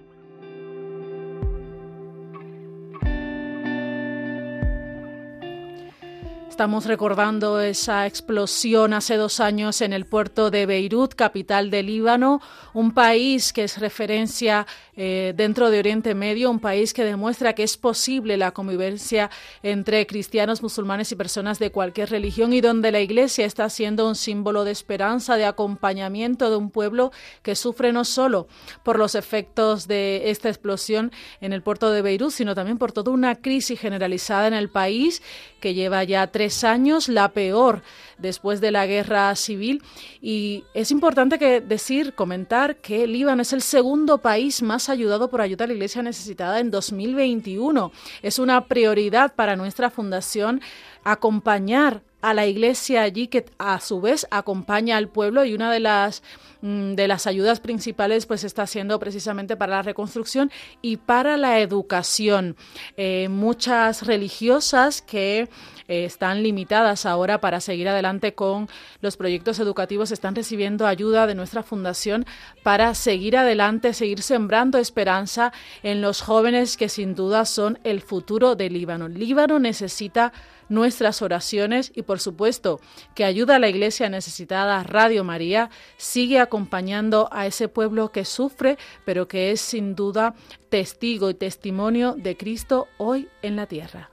Estamos 6.61 6.85
recordando 6.85 7.59
esa 7.59 8.05
explosión 8.05 8.93
hace 8.93 9.15
dos 9.15 9.39
años 9.39 9.81
en 9.81 9.93
el 9.93 10.05
puerto 10.05 10.51
de 10.51 10.67
Beirut, 10.67 11.15
capital 11.15 11.71
de 11.71 11.81
Líbano, 11.81 12.39
un 12.75 12.93
país 12.93 13.51
que 13.51 13.63
es 13.63 13.79
referencia 13.79 14.67
eh, 14.95 15.33
dentro 15.35 15.71
de 15.71 15.79
Oriente 15.79 16.13
Medio, 16.13 16.51
un 16.51 16.59
país 16.59 16.93
que 16.93 17.03
demuestra 17.03 17.53
que 17.53 17.63
es 17.63 17.77
posible 17.77 18.37
la 18.37 18.51
convivencia 18.51 19.31
entre 19.63 20.05
cristianos, 20.05 20.61
musulmanes 20.61 21.11
y 21.11 21.15
personas 21.15 21.57
de 21.57 21.71
cualquier 21.71 22.11
religión 22.11 22.53
y 22.53 22.61
donde 22.61 22.91
la 22.91 22.99
Iglesia 22.99 23.47
está 23.47 23.67
siendo 23.67 24.07
un 24.07 24.13
símbolo 24.13 24.63
de 24.63 24.69
esperanza, 24.69 25.37
de 25.37 25.45
acompañamiento 25.45 26.51
de 26.51 26.57
un 26.57 26.69
pueblo 26.69 27.11
que 27.41 27.55
sufre 27.55 27.91
no 27.91 28.05
solo 28.05 28.47
por 28.83 28.99
los 28.99 29.15
efectos 29.15 29.87
de 29.87 30.29
esta 30.29 30.49
explosión 30.49 31.11
en 31.39 31.53
el 31.53 31.63
puerto 31.63 31.89
de 31.89 32.03
Beirut, 32.03 32.31
sino 32.31 32.53
también 32.53 32.77
por 32.77 32.91
toda 32.91 33.11
una 33.11 33.33
crisis 33.33 33.79
generalizada 33.79 34.45
en 34.45 34.53
el 34.53 34.69
país 34.69 35.23
que 35.59 35.73
lleva 35.73 36.03
ya 36.03 36.27
tres 36.27 36.50
años, 36.63 37.09
la 37.09 37.29
peor 37.29 37.81
después 38.17 38.61
de 38.61 38.71
la 38.71 38.85
guerra 38.85 39.35
civil. 39.35 39.81
Y 40.21 40.63
es 40.73 40.91
importante 40.91 41.39
que 41.39 41.61
decir, 41.61 42.13
comentar 42.13 42.77
que 42.77 43.07
Líbano 43.07 43.41
es 43.41 43.53
el 43.53 43.61
segundo 43.61 44.19
país 44.19 44.61
más 44.61 44.89
ayudado 44.89 45.29
por 45.29 45.41
ayuda 45.41 45.65
a 45.65 45.67
la 45.67 45.73
Iglesia 45.73 46.03
necesitada 46.03 46.59
en 46.59 46.71
2021. 46.71 47.91
Es 48.21 48.39
una 48.39 48.65
prioridad 48.65 49.33
para 49.33 49.55
nuestra 49.55 49.89
fundación 49.89 50.61
acompañar 51.03 52.01
a 52.21 52.33
la 52.33 52.45
iglesia 52.45 53.01
allí 53.01 53.27
que 53.27 53.45
a 53.57 53.79
su 53.79 53.99
vez 53.99 54.27
acompaña 54.31 54.97
al 54.97 55.07
pueblo 55.07 55.43
y 55.43 55.53
una 55.53 55.71
de 55.71 55.79
las 55.79 56.21
mm, 56.61 56.93
de 56.93 57.07
las 57.07 57.25
ayudas 57.25 57.59
principales 57.59 58.25
pues 58.27 58.43
está 58.43 58.67
siendo 58.67 58.99
precisamente 58.99 59.57
para 59.57 59.77
la 59.77 59.81
reconstrucción 59.81 60.51
y 60.81 60.97
para 60.97 61.37
la 61.37 61.59
educación. 61.59 62.55
Eh, 62.95 63.27
muchas 63.29 64.05
religiosas 64.05 65.01
que 65.01 65.49
eh, 65.87 66.05
están 66.05 66.43
limitadas 66.43 67.05
ahora 67.05 67.41
para 67.41 67.59
seguir 67.59 67.89
adelante 67.89 68.33
con 68.35 68.69
los 69.01 69.17
proyectos 69.17 69.59
educativos, 69.59 70.11
están 70.11 70.35
recibiendo 70.35 70.85
ayuda 70.85 71.25
de 71.25 71.35
nuestra 71.35 71.63
fundación 71.63 72.25
para 72.61 72.93
seguir 72.93 73.35
adelante, 73.35 73.93
seguir 73.93 74.21
sembrando 74.21 74.77
esperanza 74.77 75.51
en 75.81 76.01
los 76.01 76.21
jóvenes 76.21 76.77
que 76.77 76.87
sin 76.87 77.15
duda 77.15 77.45
son 77.45 77.79
el 77.83 78.01
futuro 78.01 78.55
de 78.55 78.69
Líbano. 78.69 79.07
Líbano 79.07 79.59
necesita 79.59 80.31
nuestras 80.71 81.21
oraciones 81.21 81.91
y 81.93 82.03
por 82.03 82.19
supuesto 82.19 82.79
que 83.13 83.25
ayuda 83.25 83.57
a 83.57 83.59
la 83.59 83.67
iglesia 83.67 84.09
necesitada 84.09 84.83
Radio 84.83 85.23
María 85.23 85.69
sigue 85.97 86.39
acompañando 86.39 87.27
a 87.31 87.45
ese 87.45 87.67
pueblo 87.67 88.11
que 88.11 88.23
sufre 88.23 88.77
pero 89.05 89.27
que 89.27 89.51
es 89.51 89.59
sin 89.59 89.95
duda 89.95 90.33
testigo 90.69 91.29
y 91.29 91.33
testimonio 91.33 92.15
de 92.17 92.37
Cristo 92.37 92.87
hoy 92.97 93.27
en 93.41 93.57
la 93.57 93.67
tierra. 93.67 94.10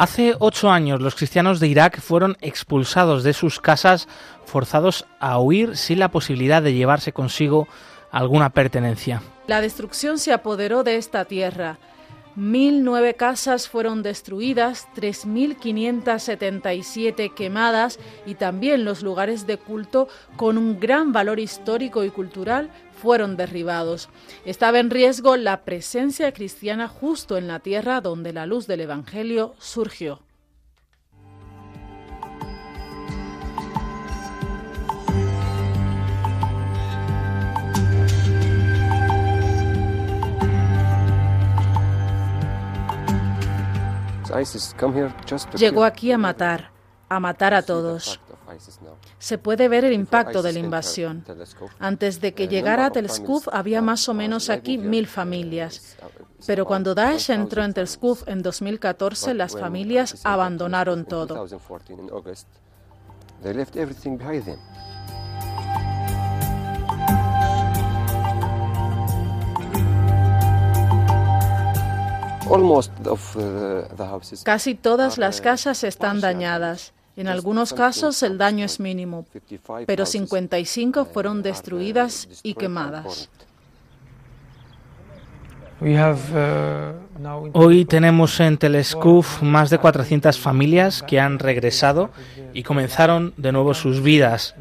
Hace 0.00 0.34
ocho 0.38 0.70
años 0.70 1.02
los 1.02 1.14
cristianos 1.14 1.60
de 1.60 1.68
Irak 1.68 2.00
fueron 2.00 2.38
expulsados 2.40 3.22
de 3.22 3.34
sus 3.34 3.60
casas, 3.60 4.08
forzados 4.46 5.04
a 5.18 5.38
huir 5.38 5.76
sin 5.76 5.98
la 5.98 6.10
posibilidad 6.10 6.62
de 6.62 6.72
llevarse 6.72 7.12
consigo 7.12 7.68
alguna 8.10 8.48
pertenencia. 8.48 9.20
La 9.46 9.60
destrucción 9.60 10.18
se 10.18 10.32
apoderó 10.32 10.84
de 10.84 10.96
esta 10.96 11.26
tierra. 11.26 11.76
1.009 12.36 13.16
casas 13.16 13.68
fueron 13.68 14.02
destruidas, 14.02 14.86
3.577 14.96 17.34
quemadas 17.34 17.98
y 18.26 18.36
también 18.36 18.84
los 18.84 19.02
lugares 19.02 19.46
de 19.46 19.56
culto 19.56 20.06
con 20.36 20.56
un 20.56 20.78
gran 20.78 21.12
valor 21.12 21.40
histórico 21.40 22.04
y 22.04 22.10
cultural 22.10 22.70
fueron 23.00 23.36
derribados. 23.36 24.08
Estaba 24.44 24.78
en 24.78 24.90
riesgo 24.90 25.36
la 25.36 25.64
presencia 25.64 26.32
cristiana 26.32 26.88
justo 26.88 27.36
en 27.36 27.48
la 27.48 27.60
tierra 27.60 28.00
donde 28.00 28.32
la 28.32 28.46
luz 28.46 28.66
del 28.66 28.82
Evangelio 28.82 29.54
surgió. 29.58 30.20
Llegó 45.56 45.84
aquí 45.84 46.12
a 46.12 46.18
matar, 46.18 46.70
a 47.08 47.20
matar 47.20 47.54
a 47.54 47.62
todos. 47.62 48.20
Se 49.18 49.38
puede 49.38 49.68
ver 49.68 49.84
el 49.84 49.92
impacto 49.92 50.42
de 50.42 50.52
la 50.52 50.58
invasión. 50.58 51.24
Antes 51.78 52.20
de 52.20 52.34
que 52.34 52.48
llegara 52.48 52.86
a 52.86 52.90
Telskuf 52.90 53.48
había 53.52 53.82
más 53.82 54.08
o 54.08 54.14
menos 54.14 54.50
aquí 54.50 54.78
mil 54.78 55.06
familias. 55.06 55.96
Pero 56.46 56.64
cuando 56.64 56.94
Daesh 56.94 57.30
entró 57.30 57.62
en 57.62 57.74
Telskuf 57.74 58.26
en 58.26 58.42
2014, 58.42 59.34
las 59.34 59.56
familias 59.56 60.20
abandonaron 60.24 61.04
todo. 61.04 61.46
Casi 74.44 74.74
todas 74.74 75.18
las 75.18 75.40
casas 75.40 75.84
están 75.84 76.20
dañadas. 76.20 76.92
En 77.16 77.28
algunos 77.28 77.72
casos 77.72 78.22
el 78.22 78.38
daño 78.38 78.64
es 78.64 78.80
mínimo, 78.80 79.26
pero 79.86 80.06
55 80.06 81.04
fueron 81.04 81.42
destruidas 81.42 82.28
y 82.42 82.54
quemadas. 82.54 83.28
Hoy 87.52 87.84
tenemos 87.84 88.38
en 88.40 88.58
Telescuf 88.58 89.42
más 89.42 89.70
de 89.70 89.78
400 89.78 90.38
familias 90.38 91.02
que 91.02 91.20
han 91.20 91.38
regresado 91.38 92.10
y 92.52 92.62
comenzaron 92.62 93.32
de 93.36 93.52
nuevo 93.52 93.74
sus 93.74 94.02
vidas. 94.02 94.54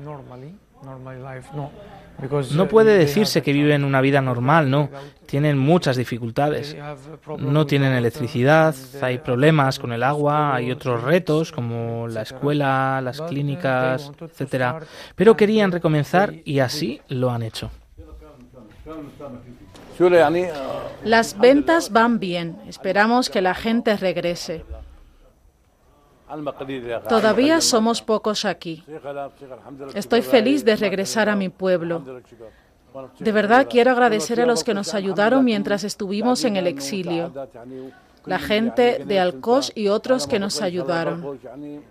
No 2.54 2.68
puede 2.68 2.98
decirse 2.98 3.42
que 3.42 3.54
viven 3.54 3.84
una 3.84 4.02
vida 4.02 4.22
normal, 4.22 4.70
no. 4.70 4.90
Tienen 5.26 5.58
muchas 5.58 5.96
dificultades. 5.96 6.76
No 7.38 7.66
tienen 7.66 7.94
electricidad, 7.94 8.76
hay 9.02 9.20
problemas 9.20 9.80
con 9.80 9.94
el 9.94 10.04
agua, 10.04 10.56
hay 10.56 10.72
otros 10.72 11.04
retos 11.04 11.52
como 11.52 12.08
la 12.08 12.24
escuela, 12.24 13.00
las 13.02 13.22
clínicas, 13.22 14.12
etcétera. 14.20 14.80
Pero 15.16 15.38
querían 15.38 15.72
recomenzar 15.72 16.34
y 16.46 16.60
así 16.60 17.02
lo 17.08 17.32
han 17.32 17.44
hecho. 17.44 17.70
Las 21.04 21.38
ventas 21.38 21.92
van 21.92 22.20
bien. 22.20 22.58
Esperamos 22.68 23.30
que 23.30 23.42
la 23.42 23.54
gente 23.54 23.96
regrese. 23.98 24.66
Todavía 27.08 27.62
somos 27.62 28.02
pocos 28.02 28.46
aquí. 28.46 28.84
Estoy 29.94 30.22
feliz 30.22 30.64
de 30.64 30.76
regresar 30.76 31.30
a 31.30 31.36
mi 31.36 31.50
pueblo. 31.50 32.04
De 33.20 33.32
verdad 33.32 33.68
quiero 33.70 33.92
agradecer 33.92 34.42
a 34.42 34.46
los 34.46 34.64
que 34.64 34.74
nos 34.74 34.94
ayudaron 34.94 35.44
mientras 35.46 35.84
estuvimos 35.84 36.44
en 36.44 36.56
el 36.56 36.68
exilio, 36.68 37.32
la 38.26 38.40
gente 38.40 39.04
de 39.06 39.20
Alcosh 39.20 39.70
y 39.76 39.88
otros 39.88 40.28
que 40.28 40.40
nos 40.40 40.62
ayudaron. 40.62 41.40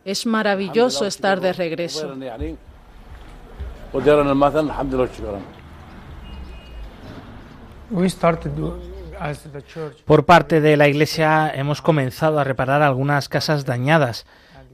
Es 0.04 0.26
maravilloso 0.26 1.06
estar 1.06 1.40
de 1.40 1.52
regreso. 1.52 2.14
Por 10.04 10.24
parte 10.24 10.60
de 10.60 10.76
la 10.76 10.88
Iglesia 10.88 11.50
hemos 11.54 11.82
comenzado 11.82 12.38
a 12.38 12.44
reparar 12.44 12.82
algunas 12.82 13.28
casas 13.28 13.64
dañadas 13.64 14.26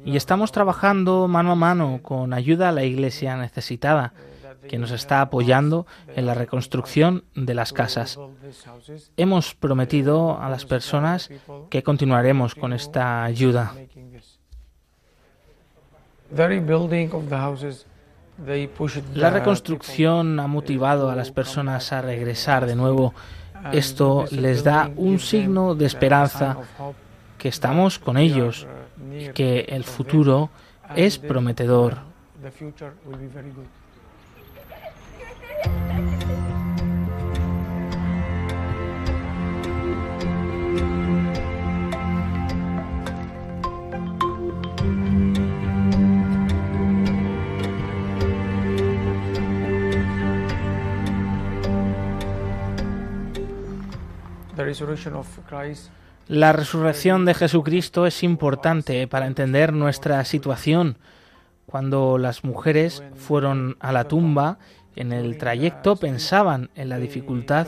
y 0.05 0.17
estamos 0.17 0.53
trabajando 0.53 1.29
mano 1.29 1.53
a 1.53 1.55
mano 1.55 2.01
con 2.03 2.33
ayuda 2.33 2.69
a 2.69 2.73
la 2.73 2.85
Iglesia 2.85 3.37
necesitada, 3.37 4.13
que 4.69 4.79
nos 4.79 4.91
está 4.91 5.21
apoyando 5.21 5.87
en 6.15 6.27
la 6.27 6.35
reconstrucción 6.35 7.25
de 7.35 7.55
las 7.55 7.73
casas. 7.73 8.19
Hemos 9.17 9.55
prometido 9.55 10.41
a 10.41 10.49
las 10.49 10.65
personas 10.65 11.31
que 11.71 11.83
continuaremos 11.83 12.55
con 12.55 12.73
esta 12.73 13.25
ayuda. 13.25 13.75
La 19.15 19.31
reconstrucción 19.31 20.41
ha 20.41 20.47
motivado 20.47 21.11
a 21.11 21.17
las 21.17 21.31
personas 21.31 21.93
a 21.93 22.03
regresar 22.03 22.67
de 22.67 22.75
nuevo 22.75 23.15
esto 23.72 24.27
les 24.31 24.62
da 24.64 24.90
un 24.96 25.18
signo 25.18 25.74
de 25.74 25.87
esperanza 25.87 26.57
que 27.38 27.48
estamos 27.48 27.98
con 27.98 28.16
ellos 28.16 28.66
y 29.12 29.29
que 29.29 29.66
el 29.68 29.85
futuro 29.85 30.50
es 30.96 31.18
prometedor. 31.18 31.98
La 56.27 56.53
resurrección 56.53 57.24
de 57.27 57.35
Jesucristo 57.35 58.07
es 58.07 58.22
importante 58.22 59.07
para 59.07 59.27
entender 59.27 59.72
nuestra 59.72 60.24
situación. 60.24 60.96
Cuando 61.66 62.18
las 62.18 62.44
mujeres 62.44 63.03
fueron 63.14 63.77
a 63.81 63.92
la 63.92 64.05
tumba, 64.05 64.59
en 64.96 65.12
el 65.12 65.37
trayecto 65.38 65.96
pensaban 65.96 66.70
en 66.77 66.88
la 66.88 66.98
dificultad 66.98 67.66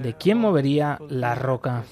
de 0.00 0.14
quién 0.14 0.38
movería 0.38 0.98
la 1.08 1.34
roca. 1.34 1.84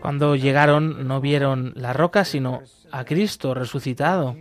Cuando 0.00 0.36
llegaron 0.36 1.08
no 1.08 1.20
vieron 1.20 1.72
la 1.76 1.92
roca, 1.92 2.24
sino 2.24 2.62
a 2.90 3.04
Cristo 3.04 3.54
resucitado. 3.54 4.36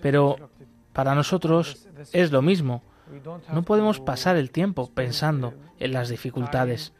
Pero 0.00 0.36
para 0.92 1.14
nosotros 1.14 1.87
es 2.12 2.32
lo 2.32 2.42
mismo. 2.42 2.82
No 3.52 3.62
podemos 3.62 4.00
pasar 4.00 4.36
el 4.36 4.50
tiempo 4.50 4.90
pensando 4.90 5.54
en 5.78 5.92
las 5.92 6.08
dificultades. 6.08 6.92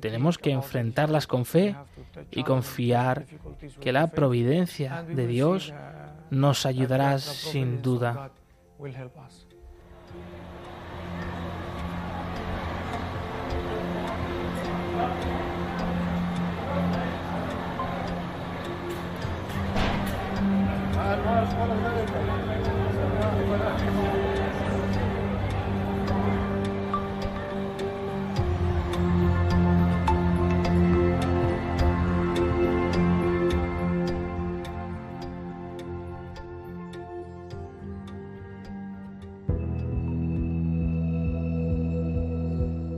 Tenemos 0.00 0.38
que 0.38 0.50
enfrentarlas 0.50 1.26
con 1.26 1.44
fe 1.44 1.76
y 2.30 2.42
confiar 2.42 3.26
que 3.80 3.92
la 3.92 4.08
providencia 4.08 5.04
de 5.04 5.26
Dios 5.26 5.72
nos 6.30 6.66
ayudará 6.66 7.18
sin 7.18 7.80
duda. 7.80 8.32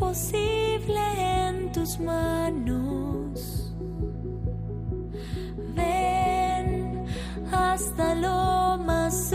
imposible 0.00 0.98
en 1.46 1.72
tus 1.72 2.00
manos. 2.00 3.74
Ven 5.74 7.04
hasta 7.52 8.14
lo 8.14 8.82
más 8.82 9.32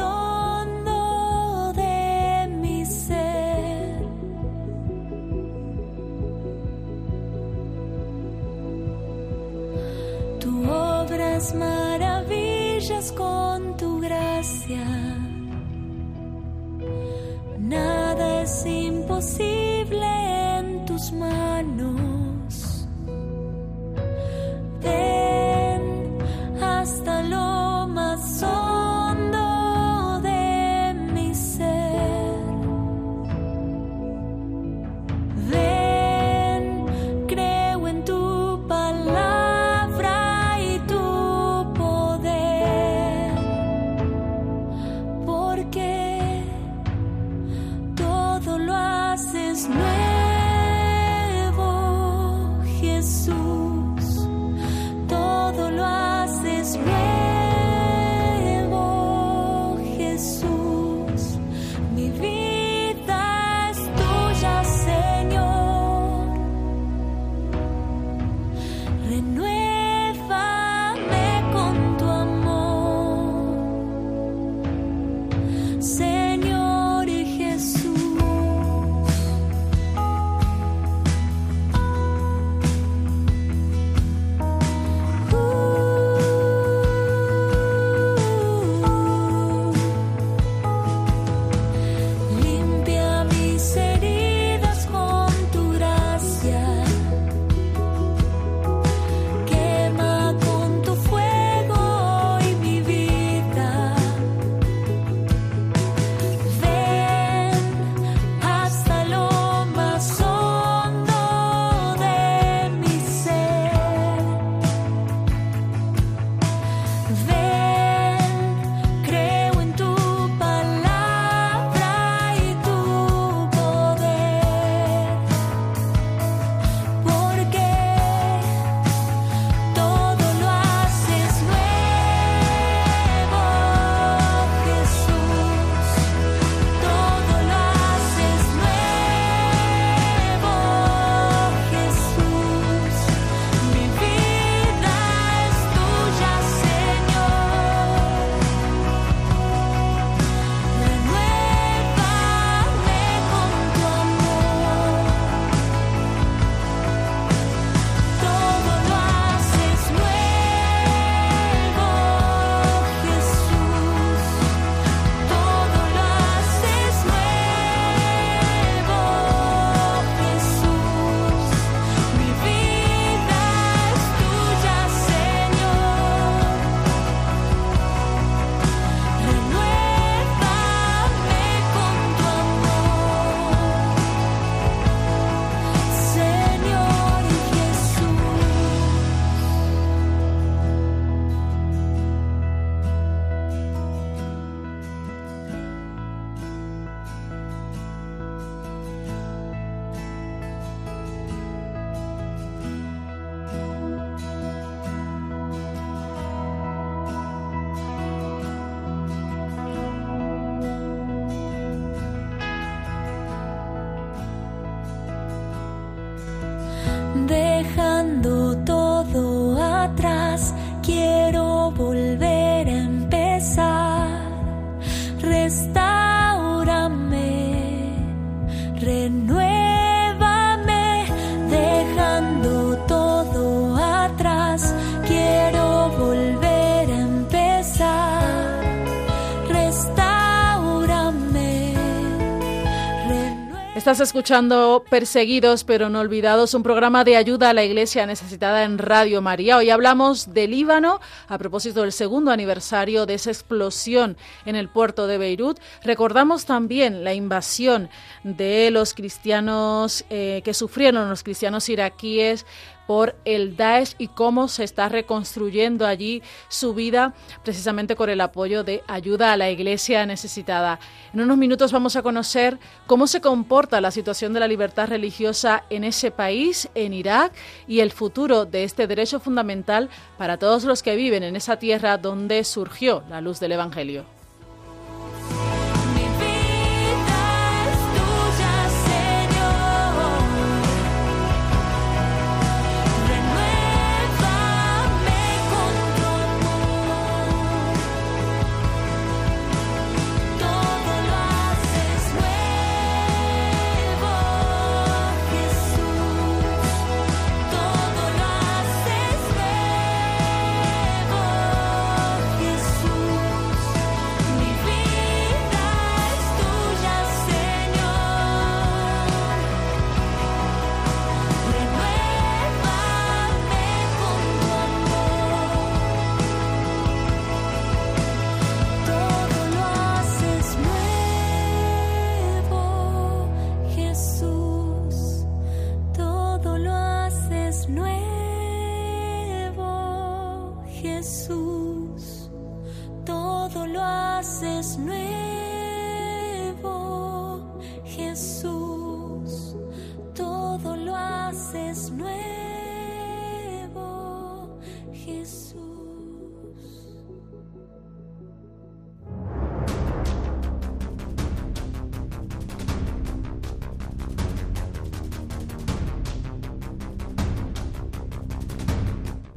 Estás 243.95 244.09
escuchando 244.09 244.83
Perseguidos 244.89 245.63
pero 245.63 245.87
no 245.87 246.01
olvidados, 246.01 246.53
un 246.53 246.63
programa 246.63 247.05
de 247.05 247.15
ayuda 247.15 247.51
a 247.51 247.53
la 247.53 247.63
iglesia 247.63 248.05
necesitada 248.05 248.65
en 248.65 248.77
Radio 248.77 249.21
María. 249.21 249.55
Hoy 249.55 249.69
hablamos 249.69 250.33
de 250.33 250.49
Líbano 250.49 250.99
a 251.29 251.37
propósito 251.37 251.79
del 251.79 251.93
segundo 251.93 252.31
aniversario 252.31 253.05
de 253.05 253.13
esa 253.13 253.31
explosión 253.31 254.17
en 254.45 254.57
el 254.57 254.67
puerto 254.67 255.07
de 255.07 255.17
Beirut. 255.17 255.61
Recordamos 255.81 256.43
también 256.43 257.05
la 257.05 257.13
invasión 257.13 257.89
de 258.25 258.69
los 258.69 258.93
cristianos 258.93 260.03
eh, 260.09 260.41
que 260.43 260.53
sufrieron 260.53 261.07
los 261.07 261.23
cristianos 261.23 261.69
iraquíes 261.69 262.45
por 262.88 263.15
el 263.25 263.55
Daesh 263.55 263.95
y 263.97 264.07
cómo 264.07 264.47
se 264.47 264.63
está 264.63 264.89
reconstruyendo 264.89 265.86
allí 265.86 266.21
su 266.49 266.73
vida 266.73 267.13
precisamente 267.43 267.95
con 267.95 268.09
el 268.09 268.21
apoyo 268.21 268.63
de 268.63 268.83
ayuda 268.88 269.33
a 269.33 269.38
la 269.38 269.49
iglesia 269.49 270.05
necesitada. 270.05 270.79
En 271.13 271.21
unos 271.21 271.38
minutos 271.38 271.71
vamos 271.71 271.95
a 271.95 272.01
conocer 272.01 272.59
cómo 272.88 273.07
se 273.07 273.21
comporta 273.21 273.81
la 273.81 273.91
situación 273.91 274.33
de 274.33 274.39
la 274.39 274.47
libertad 274.47 274.88
religiosa 274.88 275.63
en 275.69 275.83
ese 275.83 276.11
país, 276.11 276.69
en 276.75 276.93
Irak, 276.93 277.33
y 277.67 277.79
el 277.79 277.91
futuro 277.91 278.45
de 278.45 278.63
este 278.63 278.88
derecho 278.88 279.19
fundamental 279.19 279.89
para 280.17 280.38
todos 280.38 280.63
los 280.63 280.83
que 280.83 280.95
viven 280.95 281.23
en 281.23 281.36
esa 281.36 281.57
tierra 281.57 281.97
donde 281.97 282.43
surgió 282.43 283.03
la 283.09 283.21
luz 283.21 283.39
del 283.39 283.53
Evangelio. 283.53 284.14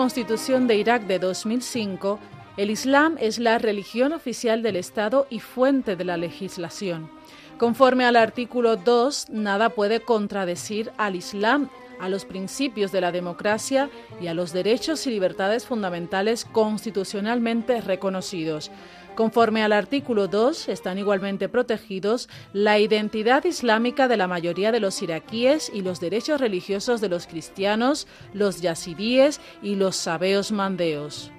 Constitución 0.00 0.66
de 0.66 0.76
Irak 0.76 1.02
de 1.02 1.18
2005, 1.18 2.18
el 2.56 2.70
Islam 2.70 3.18
es 3.20 3.38
la 3.38 3.58
religión 3.58 4.14
oficial 4.14 4.62
del 4.62 4.76
Estado 4.76 5.26
y 5.28 5.40
fuente 5.40 5.94
de 5.94 6.04
la 6.06 6.16
legislación. 6.16 7.10
Conforme 7.58 8.06
al 8.06 8.16
artículo 8.16 8.76
2, 8.76 9.28
nada 9.28 9.68
puede 9.68 10.00
contradecir 10.00 10.90
al 10.96 11.16
Islam, 11.16 11.68
a 12.00 12.08
los 12.08 12.24
principios 12.24 12.92
de 12.92 13.02
la 13.02 13.12
democracia 13.12 13.90
y 14.22 14.28
a 14.28 14.32
los 14.32 14.54
derechos 14.54 15.06
y 15.06 15.10
libertades 15.10 15.66
fundamentales 15.66 16.46
constitucionalmente 16.46 17.82
reconocidos. 17.82 18.70
Conforme 19.20 19.62
al 19.62 19.74
artículo 19.74 20.28
2, 20.28 20.70
están 20.70 20.96
igualmente 20.96 21.50
protegidos 21.50 22.30
la 22.54 22.78
identidad 22.78 23.44
islámica 23.44 24.08
de 24.08 24.16
la 24.16 24.26
mayoría 24.26 24.72
de 24.72 24.80
los 24.80 25.02
iraquíes 25.02 25.70
y 25.74 25.82
los 25.82 26.00
derechos 26.00 26.40
religiosos 26.40 27.02
de 27.02 27.10
los 27.10 27.26
cristianos, 27.26 28.08
los 28.32 28.62
yazidíes 28.62 29.42
y 29.62 29.74
los 29.74 29.96
sabeos 29.96 30.52
mandeos. 30.52 31.30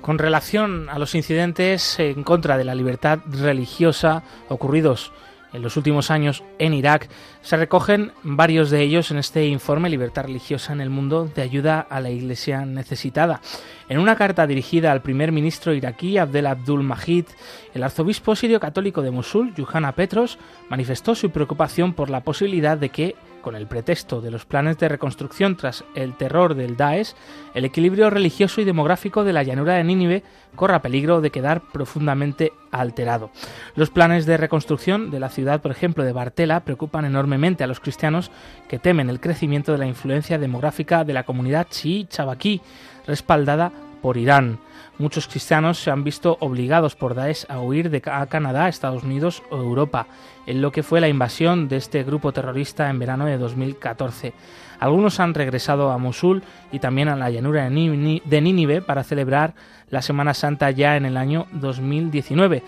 Con 0.00 0.20
relación 0.20 0.88
a 0.90 1.00
los 1.00 1.16
incidentes 1.16 1.98
en 1.98 2.22
contra 2.22 2.56
de 2.56 2.66
la 2.66 2.76
libertad 2.76 3.18
religiosa 3.26 4.22
ocurridos 4.48 5.10
en 5.52 5.62
los 5.62 5.76
últimos 5.76 6.10
años 6.10 6.42
en 6.58 6.74
Irak, 6.74 7.08
se 7.42 7.56
recogen 7.56 8.12
varios 8.22 8.70
de 8.70 8.82
ellos 8.82 9.10
en 9.10 9.18
este 9.18 9.46
informe 9.46 9.90
Libertad 9.90 10.24
religiosa 10.24 10.72
en 10.72 10.80
el 10.80 10.90
mundo 10.90 11.30
de 11.34 11.42
ayuda 11.42 11.80
a 11.80 12.00
la 12.00 12.10
Iglesia 12.10 12.64
necesitada. 12.64 13.40
En 13.88 13.98
una 13.98 14.16
carta 14.16 14.46
dirigida 14.46 14.92
al 14.92 15.02
primer 15.02 15.32
ministro 15.32 15.74
iraquí 15.74 16.18
Abdel 16.18 16.46
Abdul 16.46 16.82
Mahid, 16.82 17.26
el 17.74 17.82
arzobispo 17.82 18.34
sirio 18.34 18.60
católico 18.60 19.02
de 19.02 19.10
Mosul, 19.10 19.54
Yuhana 19.54 19.92
Petros, 19.92 20.38
manifestó 20.68 21.14
su 21.14 21.30
preocupación 21.30 21.92
por 21.92 22.10
la 22.10 22.22
posibilidad 22.22 22.78
de 22.78 22.88
que 22.88 23.16
con 23.42 23.54
el 23.54 23.66
pretexto 23.66 24.20
de 24.22 24.30
los 24.30 24.46
planes 24.46 24.78
de 24.78 24.88
reconstrucción 24.88 25.56
tras 25.56 25.84
el 25.94 26.16
terror 26.16 26.54
del 26.54 26.76
Daesh, 26.76 27.14
el 27.54 27.66
equilibrio 27.66 28.08
religioso 28.08 28.60
y 28.60 28.64
demográfico 28.64 29.24
de 29.24 29.34
la 29.34 29.42
llanura 29.42 29.74
de 29.74 29.84
Nínive 29.84 30.22
corra 30.56 30.80
peligro 30.80 31.20
de 31.20 31.30
quedar 31.30 31.60
profundamente 31.72 32.52
alterado. 32.70 33.30
Los 33.74 33.90
planes 33.90 34.24
de 34.24 34.36
reconstrucción 34.36 35.10
de 35.10 35.20
la 35.20 35.28
ciudad, 35.28 35.60
por 35.60 35.70
ejemplo, 35.70 36.04
de 36.04 36.12
Bartela, 36.12 36.60
preocupan 36.60 37.04
enormemente 37.04 37.64
a 37.64 37.66
los 37.66 37.80
cristianos 37.80 38.30
que 38.68 38.78
temen 38.78 39.10
el 39.10 39.20
crecimiento 39.20 39.72
de 39.72 39.78
la 39.78 39.86
influencia 39.86 40.38
demográfica 40.38 41.04
de 41.04 41.12
la 41.12 41.24
comunidad 41.24 41.66
chií 41.70 42.06
chabaquí, 42.06 42.62
respaldada 43.06 43.72
por 44.00 44.16
Irán. 44.16 44.58
Muchos 44.98 45.26
cristianos 45.26 45.78
se 45.78 45.90
han 45.90 46.04
visto 46.04 46.36
obligados 46.40 46.94
por 46.94 47.14
Daesh 47.14 47.46
a 47.48 47.60
huir 47.60 47.90
de 47.90 48.02
a 48.04 48.26
Canadá, 48.26 48.68
Estados 48.68 49.02
Unidos 49.02 49.42
o 49.50 49.56
Europa, 49.56 50.06
en 50.46 50.60
lo 50.60 50.70
que 50.70 50.82
fue 50.82 51.00
la 51.00 51.08
invasión 51.08 51.68
de 51.68 51.78
este 51.78 52.04
grupo 52.04 52.32
terrorista 52.32 52.90
en 52.90 52.98
verano 52.98 53.24
de 53.24 53.38
2014. 53.38 54.34
Algunos 54.78 55.18
han 55.20 55.32
regresado 55.32 55.90
a 55.90 55.98
Mosul 55.98 56.42
y 56.72 56.78
también 56.78 57.08
a 57.08 57.16
la 57.16 57.30
llanura 57.30 57.64
de 57.64 58.40
Nínive 58.40 58.82
para 58.82 59.02
celebrar 59.02 59.54
la 59.88 60.02
Semana 60.02 60.34
Santa 60.34 60.70
ya 60.70 60.96
en 60.96 61.06
el 61.06 61.16
año 61.16 61.46
2019 61.52 62.62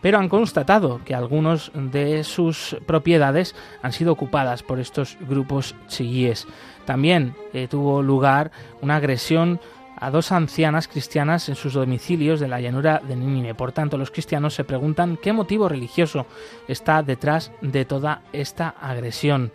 pero 0.00 0.18
han 0.18 0.28
constatado 0.28 1.00
que 1.04 1.14
algunos 1.14 1.72
de 1.74 2.24
sus 2.24 2.76
propiedades 2.86 3.54
han 3.82 3.92
sido 3.92 4.12
ocupadas 4.12 4.62
por 4.62 4.80
estos 4.80 5.18
grupos 5.28 5.74
chiíes. 5.88 6.46
También 6.84 7.34
eh, 7.52 7.68
tuvo 7.68 8.02
lugar 8.02 8.50
una 8.80 8.96
agresión 8.96 9.60
a 10.00 10.10
dos 10.10 10.32
ancianas 10.32 10.88
cristianas 10.88 11.48
en 11.48 11.54
sus 11.54 11.74
domicilios 11.74 12.40
de 12.40 12.48
la 12.48 12.60
llanura 12.60 13.00
de 13.06 13.16
Nínive. 13.16 13.54
Por 13.54 13.72
tanto, 13.72 13.98
los 13.98 14.10
cristianos 14.10 14.54
se 14.54 14.64
preguntan 14.64 15.18
qué 15.22 15.32
motivo 15.32 15.68
religioso 15.68 16.26
está 16.66 17.02
detrás 17.02 17.52
de 17.60 17.84
toda 17.84 18.22
esta 18.32 18.70
agresión. 18.80 19.52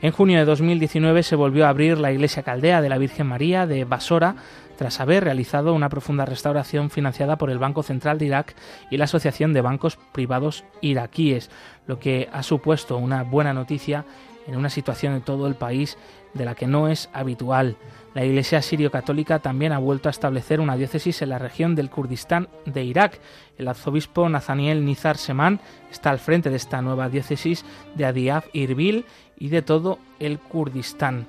En 0.00 0.12
junio 0.12 0.38
de 0.38 0.44
2019 0.44 1.22
se 1.22 1.36
volvió 1.36 1.66
a 1.66 1.68
abrir 1.68 1.98
la 1.98 2.12
iglesia 2.12 2.42
caldea 2.42 2.80
de 2.80 2.88
la 2.88 2.98
Virgen 2.98 3.26
María 3.26 3.66
de 3.66 3.84
Basora 3.84 4.36
tras 4.76 5.00
haber 5.00 5.24
realizado 5.24 5.72
una 5.72 5.88
profunda 5.88 6.24
restauración 6.24 6.90
financiada 6.90 7.38
por 7.38 7.50
el 7.50 7.58
Banco 7.58 7.82
Central 7.82 8.18
de 8.18 8.26
Irak 8.26 8.54
y 8.90 8.96
la 8.96 9.04
Asociación 9.04 9.52
de 9.52 9.60
Bancos 9.60 9.98
Privados 10.12 10.64
Iraquíes, 10.80 11.50
lo 11.86 12.00
que 12.00 12.28
ha 12.32 12.42
supuesto 12.42 12.96
una 12.96 13.22
buena 13.22 13.54
noticia 13.54 14.04
en 14.46 14.56
una 14.56 14.70
situación 14.70 15.14
en 15.14 15.22
todo 15.22 15.46
el 15.46 15.54
país 15.54 15.96
de 16.34 16.44
la 16.44 16.54
que 16.54 16.66
no 16.66 16.88
es 16.88 17.08
habitual. 17.12 17.76
La 18.14 18.24
Iglesia 18.24 18.62
sirio-católica 18.62 19.40
también 19.40 19.72
ha 19.72 19.78
vuelto 19.78 20.08
a 20.08 20.10
establecer 20.10 20.60
una 20.60 20.76
diócesis 20.76 21.20
en 21.22 21.30
la 21.30 21.38
región 21.38 21.74
del 21.74 21.90
Kurdistán 21.90 22.48
de 22.64 22.84
Irak. 22.84 23.18
El 23.58 23.66
arzobispo 23.66 24.28
Nathaniel 24.28 24.84
Nizar 24.84 25.18
Seman 25.18 25.60
está 25.90 26.10
al 26.10 26.20
frente 26.20 26.48
de 26.48 26.56
esta 26.56 26.80
nueva 26.80 27.08
diócesis 27.08 27.64
de 27.96 28.04
Adiaf 28.04 28.46
Irbil 28.52 29.04
y 29.36 29.48
de 29.48 29.62
todo 29.62 29.98
el 30.20 30.38
Kurdistán. 30.38 31.26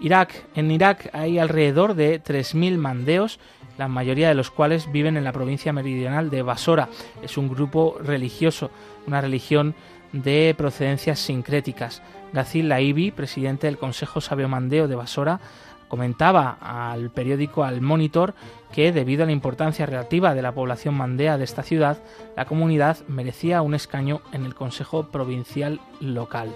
Irak. 0.00 0.32
En 0.54 0.70
Irak 0.70 1.10
hay 1.12 1.38
alrededor 1.38 1.94
de 1.94 2.20
3.000 2.20 2.76
mandeos, 2.76 3.38
la 3.78 3.86
mayoría 3.86 4.28
de 4.28 4.34
los 4.34 4.50
cuales 4.50 4.90
viven 4.90 5.16
en 5.16 5.24
la 5.24 5.32
provincia 5.32 5.72
meridional 5.72 6.28
de 6.30 6.42
Basora. 6.42 6.88
Es 7.22 7.36
un 7.36 7.48
grupo 7.48 7.98
religioso, 8.02 8.70
una 9.06 9.20
religión 9.20 9.74
de 10.12 10.54
procedencias 10.56 11.20
sincréticas. 11.20 12.02
Gazil 12.32 12.68
Laibi, 12.68 13.10
presidente 13.10 13.66
del 13.66 13.78
Consejo 13.78 14.20
Sabio 14.20 14.48
Mandeo 14.48 14.88
de 14.88 14.96
Basora, 14.96 15.40
comentaba 15.92 16.56
al 16.58 17.10
periódico 17.10 17.64
Al 17.64 17.82
Monitor 17.82 18.32
que 18.72 18.92
debido 18.92 19.24
a 19.24 19.26
la 19.26 19.32
importancia 19.32 19.84
relativa 19.84 20.34
de 20.34 20.40
la 20.40 20.52
población 20.52 20.94
mandea 20.94 21.36
de 21.36 21.44
esta 21.44 21.62
ciudad, 21.62 21.98
la 22.34 22.46
comunidad 22.46 22.96
merecía 23.08 23.60
un 23.60 23.74
escaño 23.74 24.22
en 24.32 24.46
el 24.46 24.54
Consejo 24.54 25.08
Provincial 25.08 25.82
local. 26.00 26.48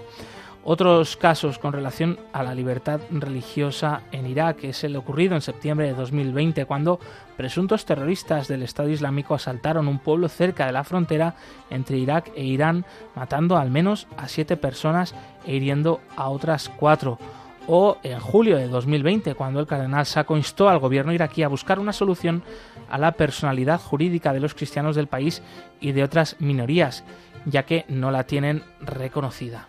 Otros 0.63 1.17
casos 1.17 1.59
con 1.59 1.71
relación 1.71 2.19
a 2.33 2.41
la 2.41 2.55
libertad 2.55 2.99
religiosa 3.11 4.01
en 4.11 4.25
Irak 4.25 4.63
es 4.63 4.83
el 4.83 4.95
ocurrido 4.95 5.35
en 5.35 5.41
septiembre 5.41 5.85
de 5.85 5.93
2020 5.93 6.65
cuando 6.65 6.99
presuntos 7.37 7.85
terroristas 7.85 8.47
del 8.47 8.63
Estado 8.63 8.89
Islámico 8.89 9.35
asaltaron 9.35 9.87
un 9.87 9.99
pueblo 9.99 10.29
cerca 10.29 10.65
de 10.65 10.71
la 10.71 10.83
frontera 10.83 11.35
entre 11.69 11.99
Irak 11.99 12.31
e 12.35 12.43
Irán 12.43 12.85
matando 13.13 13.55
al 13.55 13.69
menos 13.69 14.07
a 14.17 14.27
siete 14.27 14.57
personas 14.57 15.13
e 15.45 15.53
hiriendo 15.53 16.01
a 16.15 16.27
otras 16.29 16.69
cuatro 16.69 17.19
o 17.67 17.97
en 18.03 18.19
julio 18.19 18.57
de 18.57 18.67
2020, 18.67 19.35
cuando 19.35 19.59
el 19.59 19.67
cardenal 19.67 20.05
Sacco 20.05 20.37
instó 20.37 20.69
al 20.69 20.79
gobierno 20.79 21.13
iraquí 21.13 21.43
a 21.43 21.47
buscar 21.49 21.79
una 21.79 21.93
solución 21.93 22.43
a 22.89 22.97
la 22.97 23.11
personalidad 23.11 23.79
jurídica 23.79 24.33
de 24.33 24.39
los 24.39 24.53
cristianos 24.53 24.95
del 24.95 25.07
país 25.07 25.41
y 25.79 25.91
de 25.91 26.03
otras 26.03 26.37
minorías, 26.39 27.03
ya 27.45 27.63
que 27.63 27.85
no 27.89 28.09
la 28.11 28.23
tienen 28.23 28.63
reconocida. 28.79 29.67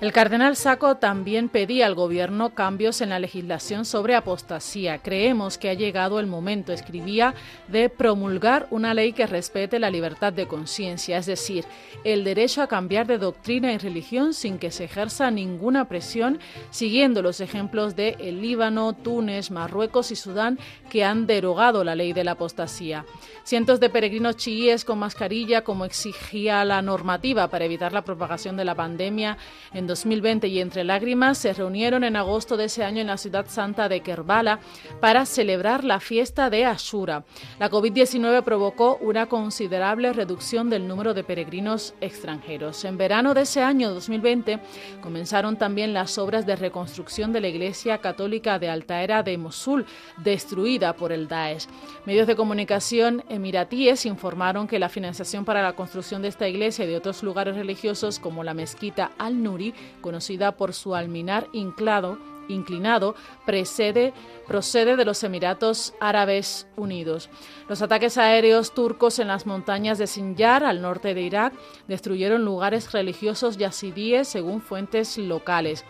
El 0.00 0.12
cardenal 0.12 0.54
Sacco 0.54 0.94
también 0.94 1.48
pedía 1.48 1.84
al 1.84 1.96
gobierno 1.96 2.50
cambios 2.50 3.00
en 3.00 3.08
la 3.08 3.18
legislación 3.18 3.84
sobre 3.84 4.14
apostasía. 4.14 4.98
Creemos 4.98 5.58
que 5.58 5.70
ha 5.70 5.74
llegado 5.74 6.20
el 6.20 6.28
momento, 6.28 6.72
escribía, 6.72 7.34
de 7.66 7.88
promulgar 7.88 8.68
una 8.70 8.94
ley 8.94 9.12
que 9.12 9.26
respete 9.26 9.80
la 9.80 9.90
libertad 9.90 10.32
de 10.32 10.46
conciencia, 10.46 11.18
es 11.18 11.26
decir, 11.26 11.64
el 12.04 12.22
derecho 12.22 12.62
a 12.62 12.68
cambiar 12.68 13.08
de 13.08 13.18
doctrina 13.18 13.72
y 13.72 13.78
religión 13.78 14.34
sin 14.34 14.60
que 14.60 14.70
se 14.70 14.84
ejerza 14.84 15.32
ninguna 15.32 15.86
presión, 15.86 16.38
siguiendo 16.70 17.20
los 17.20 17.40
ejemplos 17.40 17.96
de 17.96 18.14
el 18.20 18.40
Líbano, 18.40 18.92
Túnez, 18.92 19.50
Marruecos 19.50 20.12
y 20.12 20.16
Sudán 20.16 20.60
que 20.90 21.02
han 21.02 21.26
derogado 21.26 21.82
la 21.82 21.96
ley 21.96 22.12
de 22.12 22.22
la 22.22 22.32
apostasía. 22.32 23.04
Cientos 23.42 23.80
de 23.80 23.90
peregrinos 23.90 24.36
chiíes 24.36 24.84
con 24.84 25.00
mascarilla, 25.00 25.64
como 25.64 25.84
exigía 25.84 26.64
la 26.64 26.82
normativa 26.82 27.48
para 27.48 27.64
evitar 27.64 27.92
la 27.92 28.02
propagación 28.02 28.56
de 28.56 28.64
la 28.64 28.76
pandemia 28.76 29.38
en 29.74 29.87
2020 29.88 30.46
y 30.46 30.60
entre 30.60 30.84
lágrimas 30.84 31.38
se 31.38 31.52
reunieron 31.52 32.04
en 32.04 32.14
agosto 32.14 32.56
de 32.56 32.66
ese 32.66 32.84
año 32.84 33.00
en 33.00 33.08
la 33.08 33.16
ciudad 33.16 33.46
santa 33.48 33.88
de 33.88 34.00
Kerbala 34.00 34.60
para 35.00 35.26
celebrar 35.26 35.82
la 35.82 35.98
fiesta 35.98 36.50
de 36.50 36.64
Ashura. 36.64 37.24
La 37.58 37.68
COVID-19 37.68 38.44
provocó 38.44 38.98
una 39.00 39.26
considerable 39.26 40.12
reducción 40.12 40.70
del 40.70 40.86
número 40.86 41.14
de 41.14 41.24
peregrinos 41.24 41.94
extranjeros. 42.00 42.84
En 42.84 42.96
verano 42.96 43.34
de 43.34 43.40
ese 43.40 43.62
año 43.62 43.92
2020 43.92 44.60
comenzaron 45.00 45.56
también 45.56 45.92
las 45.92 46.18
obras 46.18 46.46
de 46.46 46.54
reconstrucción 46.54 47.32
de 47.32 47.40
la 47.40 47.48
iglesia 47.48 47.98
católica 47.98 48.58
de 48.58 48.68
Altaera 48.68 49.22
de 49.22 49.36
Mosul, 49.38 49.86
destruida 50.18 50.94
por 50.94 51.10
el 51.10 51.26
Daesh. 51.26 51.66
Medios 52.04 52.26
de 52.26 52.36
comunicación 52.36 53.24
emiratíes 53.28 54.06
informaron 54.06 54.68
que 54.68 54.78
la 54.78 54.88
financiación 54.88 55.44
para 55.44 55.62
la 55.62 55.74
construcción 55.74 56.22
de 56.22 56.28
esta 56.28 56.46
iglesia 56.46 56.84
y 56.84 56.88
de 56.88 56.96
otros 56.96 57.22
lugares 57.22 57.56
religiosos 57.56 58.18
como 58.18 58.44
la 58.44 58.54
mezquita 58.54 59.12
Al-Nuri, 59.18 59.74
conocida 60.00 60.56
por 60.56 60.72
su 60.72 60.94
alminar 60.94 61.48
inclinado 61.52 63.14
precede, 63.46 64.12
procede 64.46 64.96
de 64.96 65.04
los 65.04 65.22
Emiratos 65.22 65.94
Árabes 66.00 66.66
Unidos. 66.76 67.28
Los 67.68 67.82
ataques 67.82 68.18
aéreos 68.18 68.72
turcos 68.74 69.18
en 69.18 69.28
las 69.28 69.46
montañas 69.46 69.98
de 69.98 70.06
Sinjar, 70.06 70.64
al 70.64 70.82
norte 70.82 71.14
de 71.14 71.22
Irak, 71.22 71.52
destruyeron 71.86 72.44
lugares 72.44 72.92
religiosos 72.92 73.58
yazidíes, 73.58 74.28
según 74.28 74.62
fuentes 74.62 75.18
locales. 75.18 75.84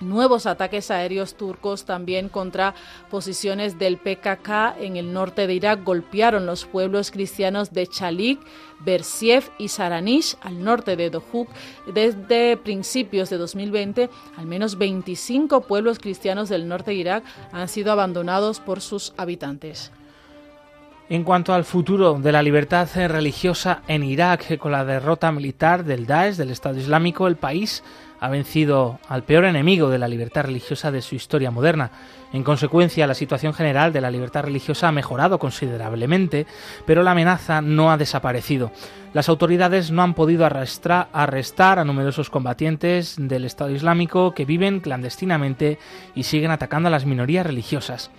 Nuevos 0.00 0.44
ataques 0.44 0.90
aéreos 0.90 1.36
turcos 1.36 1.86
también 1.86 2.28
contra 2.28 2.74
posiciones 3.10 3.78
del 3.78 3.96
PKK 3.96 4.76
en 4.78 4.96
el 4.96 5.14
norte 5.14 5.46
de 5.46 5.54
Irak 5.54 5.84
golpearon 5.84 6.44
los 6.44 6.66
pueblos 6.66 7.10
cristianos 7.10 7.72
de 7.72 7.86
Chalik, 7.86 8.38
Bersiev 8.80 9.44
y 9.56 9.68
Saranish, 9.68 10.36
al 10.42 10.62
norte 10.62 10.96
de 10.96 11.08
Dohuk. 11.08 11.48
Desde 11.94 12.58
principios 12.58 13.30
de 13.30 13.38
2020, 13.38 14.10
al 14.36 14.46
menos 14.46 14.76
25 14.76 15.62
pueblos 15.62 15.98
cristianos 15.98 16.50
del 16.50 16.68
norte 16.68 16.90
de 16.90 16.98
Irak 16.98 17.24
han 17.52 17.68
sido 17.68 17.90
abandonados 17.90 18.60
por 18.60 18.82
sus 18.82 19.14
habitantes. 19.16 19.92
En 21.08 21.22
cuanto 21.22 21.54
al 21.54 21.64
futuro 21.64 22.14
de 22.14 22.32
la 22.32 22.42
libertad 22.42 22.88
religiosa 22.94 23.82
en 23.86 24.02
Irak, 24.02 24.58
con 24.58 24.72
la 24.72 24.84
derrota 24.84 25.30
militar 25.30 25.84
del 25.84 26.04
Daesh, 26.04 26.34
del 26.34 26.50
Estado 26.50 26.78
Islámico, 26.78 27.28
el 27.28 27.36
país 27.36 27.84
ha 28.20 28.28
vencido 28.28 28.98
al 29.08 29.24
peor 29.24 29.44
enemigo 29.44 29.90
de 29.90 29.98
la 29.98 30.08
libertad 30.08 30.44
religiosa 30.44 30.90
de 30.90 31.02
su 31.02 31.14
historia 31.14 31.50
moderna. 31.50 31.90
En 32.32 32.42
consecuencia, 32.42 33.06
la 33.06 33.14
situación 33.14 33.54
general 33.54 33.92
de 33.92 34.00
la 34.00 34.10
libertad 34.10 34.44
religiosa 34.44 34.88
ha 34.88 34.92
mejorado 34.92 35.38
considerablemente, 35.38 36.46
pero 36.86 37.02
la 37.02 37.12
amenaza 37.12 37.62
no 37.62 37.90
ha 37.90 37.96
desaparecido. 37.96 38.72
Las 39.12 39.28
autoridades 39.28 39.90
no 39.90 40.02
han 40.02 40.14
podido 40.14 40.44
arrastrar, 40.44 41.08
arrestar 41.12 41.78
a 41.78 41.84
numerosos 41.84 42.28
combatientes 42.28 43.16
del 43.18 43.44
Estado 43.44 43.70
Islámico 43.70 44.32
que 44.34 44.44
viven 44.44 44.80
clandestinamente 44.80 45.78
y 46.14 46.24
siguen 46.24 46.50
atacando 46.50 46.88
a 46.88 46.90
las 46.90 47.06
minorías 47.06 47.46
religiosas. 47.46 48.10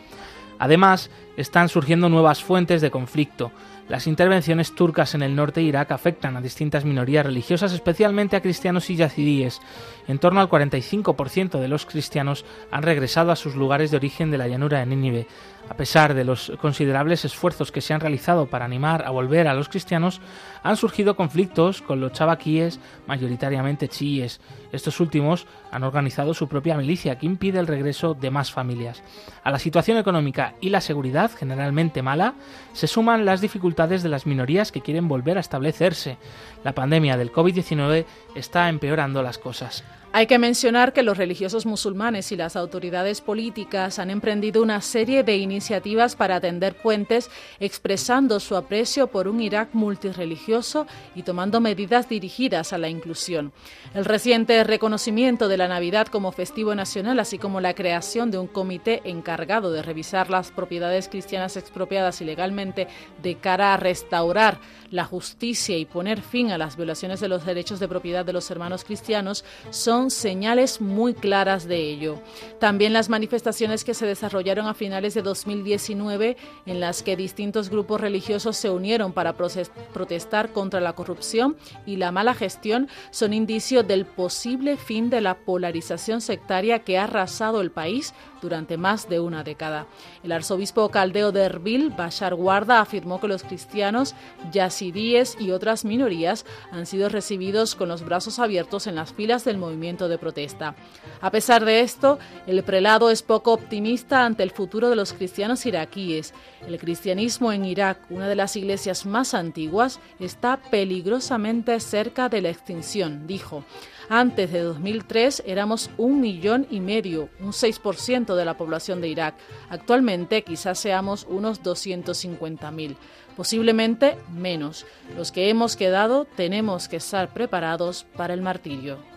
Además, 0.60 1.12
están 1.36 1.70
surgiendo 1.70 2.10
nuevas 2.10 2.43
fuentes 2.43 2.82
de 2.82 2.89
conflicto. 2.89 3.52
Las 3.90 4.06
intervenciones 4.06 4.76
turcas 4.76 5.16
en 5.16 5.24
el 5.24 5.34
norte 5.34 5.62
de 5.62 5.68
Irak 5.68 5.92
afectan 5.92 6.36
a 6.36 6.42
distintas 6.42 6.84
minorías 6.84 7.26
religiosas, 7.26 7.72
especialmente 7.72 8.36
a 8.36 8.42
cristianos 8.42 8.90
y 8.90 8.98
yazidíes. 8.98 9.62
En 10.10 10.20
torno 10.20 10.42
al 10.42 10.50
45% 10.50 11.58
de 11.60 11.68
los 11.70 11.86
cristianos 11.86 12.44
han 12.70 12.84
regresado 12.84 13.32
a 13.32 13.38
sus 13.38 13.56
lugares 13.56 13.90
de 13.90 13.98
origen 13.98 14.30
de 14.30 14.38
la 14.38 14.50
llanura 14.50 14.80
de 14.80 14.88
Nínive. 14.88 15.28
A 15.70 15.76
pesar 15.76 16.13
de 16.13 16.24
los 16.24 16.51
considerables 16.61 17.26
esfuerzos 17.26 17.72
que 17.72 17.82
se 17.82 17.93
han 17.93 17.99
realizado 17.99 18.47
para 18.47 18.65
animar 18.65 19.05
a 19.05 19.09
volver 19.09 19.47
a 19.47 19.53
los 19.53 19.70
cristianos, 19.70 20.22
han 20.63 20.78
surgido 20.78 21.15
conflictos 21.15 21.82
con 21.82 21.99
los 21.99 22.13
chabaquíes, 22.13 22.80
mayoritariamente 23.05 23.88
chiíes. 23.88 24.39
Estos 24.72 24.99
últimos 24.99 25.45
han 25.72 25.84
organizado 25.84 26.34
su 26.34 26.47
propia 26.47 26.78
milicia 26.78 27.18
que 27.18 27.26
impide 27.26 27.59
el 27.59 27.68
regreso 27.68 28.13
de 28.13 28.32
más 28.32 28.51
familias. 28.51 29.03
A 29.43 29.51
la 29.51 29.59
situación 29.59 29.97
económica 29.97 30.55
y 30.61 30.70
la 30.70 30.82
seguridad, 30.82 31.32
generalmente 31.38 32.01
mala, 32.01 32.36
se 32.74 32.88
suman 32.88 33.26
las 33.26 33.41
dificultades 33.41 34.03
de 34.03 34.09
las 34.09 34.26
minorías 34.26 34.72
que 34.72 34.82
quieren 34.82 35.07
volver 35.07 35.38
a 35.38 35.41
establecerse. 35.41 36.18
La 36.63 36.74
pandemia 36.74 37.18
del 37.18 37.32
COVID-19 37.32 38.05
está 38.36 38.70
empeorando 38.70 39.22
las 39.22 39.38
cosas. 39.38 39.84
Hay 40.18 40.26
que 40.26 40.39
mencionar 40.39 40.93
que 40.93 41.03
los 41.03 41.15
religiosos 41.15 41.68
musulmanes 41.68 42.32
y 42.32 42.36
las 42.36 42.55
autoridades 42.55 43.22
políticas 43.22 43.99
han 43.99 44.09
emprendido 44.09 44.63
una 44.63 44.82
serie 44.82 45.22
de 45.22 45.38
iniciativas 45.38 46.15
para 46.15 46.38
atender 46.38 46.74
puentes, 46.74 47.30
expresando 47.59 48.39
su 48.39 48.55
aprecio 48.55 49.05
por 49.05 49.28
un 49.28 49.41
Irak 49.41 49.70
multireligioso 49.74 50.88
y 51.13 51.22
tomando 51.22 51.61
medidas 51.61 52.09
dirigidas 52.09 52.74
a 52.74 52.80
la 52.80 52.89
inclusión. 52.89 53.53
El 53.93 54.05
reciente 54.05 54.63
reconocimiento 54.63 55.47
de 55.47 55.57
la 55.57 55.68
Navidad 55.68 56.07
como 56.07 56.32
festivo 56.32 56.74
nacional, 56.74 57.20
así 57.20 57.38
como 57.38 57.61
la 57.61 57.76
creación 57.76 58.32
de 58.32 58.39
un 58.39 58.47
comité 58.47 59.03
encargado 59.03 59.72
de 59.72 59.84
revisar 59.84 60.32
las 60.32 60.49
propiedades 60.49 61.09
cristianas 61.09 61.57
expropiadas 61.57 62.22
ilegalmente 62.22 62.88
de 63.22 63.36
cara 63.36 63.76
a 63.76 63.78
restaurar 63.78 64.59
la 64.89 65.05
justicia 65.05 65.78
y 65.78 65.86
poner 65.86 66.22
fin 66.22 66.49
a 66.49 66.57
las 66.57 66.76
violaciones 66.76 67.20
de 67.20 67.28
los 67.28 67.45
derechos 67.45 67.80
de 67.80 67.88
propiedad 67.88 68.26
de 68.26 68.34
los 68.34 68.49
hermanos 68.49 68.84
cristianos, 68.84 69.45
son 69.70 70.07
señales 70.10 70.82
muy 70.82 71.14
claras 71.14 71.68
de 71.68 71.78
ello. 71.78 72.20
También 72.60 72.93
las 72.93 73.10
manifestaciones 73.10 73.84
que 73.84 73.93
se 73.93 74.05
desarrollaron 74.05 74.68
a 74.68 74.74
finales 74.74 75.14
de 75.14 75.22
2019 75.22 76.38
en 76.66 76.80
las 76.80 77.03
que 77.03 77.16
distintos 77.16 77.70
grupos 77.70 78.01
religiosos 78.01 78.58
se 78.58 78.70
unieron 78.70 79.14
para 79.14 79.34
protestar 79.34 80.51
contra 80.51 80.80
la 80.80 80.93
corrupción 80.93 81.58
y 81.86 81.97
la 81.97 82.12
mala 82.12 82.34
gestión 82.34 82.89
son 83.12 83.34
indicio 83.34 83.84
del 83.84 84.05
posible 84.05 84.78
fin 84.78 85.10
de 85.10 85.22
la 85.22 85.36
polarización 85.36 86.22
sectaria 86.22 86.80
que 86.80 86.97
ha 86.97 87.05
arrasado 87.05 87.62
el 87.62 87.72
país 87.72 88.14
durante 88.41 88.78
más 88.78 89.10
de 89.10 89.20
una 89.20 89.43
década. 89.43 89.88
El 90.24 90.32
arzobispo 90.32 90.89
caldeo 90.89 91.32
de 91.32 91.43
Erbil, 91.43 91.89
Bashar 91.89 92.36
Guarda, 92.36 92.82
afirmó 92.82 93.20
que 93.20 93.28
los 93.28 93.43
cristianos, 93.43 94.16
yazidíes 94.51 95.38
y 95.39 95.51
otras 95.51 95.86
minorías 95.86 96.45
han 96.72 96.86
sido 96.86 97.10
recibidos 97.10 97.76
con 97.76 97.89
los 97.89 98.03
brazos 98.03 98.39
abiertos 98.39 98.88
en 98.88 98.95
las 98.95 99.14
filas 99.14 99.43
del 99.45 99.58
movimiento 99.58 99.97
de 100.08 100.20
protesta. 100.20 100.76
A 101.22 101.32
pesar 101.32 101.66
de 101.66 101.82
esto, 101.82 102.20
el 102.45 102.64
prelado 102.64 103.10
es 103.10 103.24
poco 103.24 103.54
optimista 103.54 104.26
ante 104.26 104.43
el 104.43 104.52
futuro 104.52 104.89
de 104.89 104.95
los 104.95 105.14
cristianos 105.14 105.66
iraquíes. 105.66 106.34
El 106.68 106.78
cristianismo 106.78 107.52
en 107.52 107.66
Irak, 107.66 108.00
una 108.10 108.28
de 108.28 108.36
las 108.36 108.56
iglesias 108.56 109.06
más 109.06 109.34
antiguas, 109.34 110.00
está 110.20 110.58
peligrosamente 110.58 111.80
cerca 111.80 112.30
de 112.30 112.41
la 112.41 112.50
extinción, 112.50 113.26
dijo. 113.26 113.64
Antes 114.10 114.54
de 114.54 114.62
2003 114.62 115.43
éramos 115.45 115.89
un 115.98 116.22
millón 116.22 116.66
y 116.70 116.80
medio, 116.80 117.30
un 117.41 117.52
6% 117.52 118.36
de 118.36 118.45
la 118.45 118.56
población 118.56 119.02
de 119.02 119.10
Irak. 119.10 119.36
Actualmente 119.70 120.43
quizás 120.43 120.80
seamos 120.80 121.26
unos 121.30 121.62
250.000, 121.62 122.95
posiblemente 123.36 124.18
menos. 124.34 124.86
Los 125.18 125.34
que 125.34 125.50
hemos 125.50 125.76
quedado 125.76 126.24
tenemos 126.24 126.88
que 126.88 126.98
estar 126.98 127.34
preparados 127.34 128.06
para 128.16 128.34
el 128.34 128.41
martirio. 128.41 129.16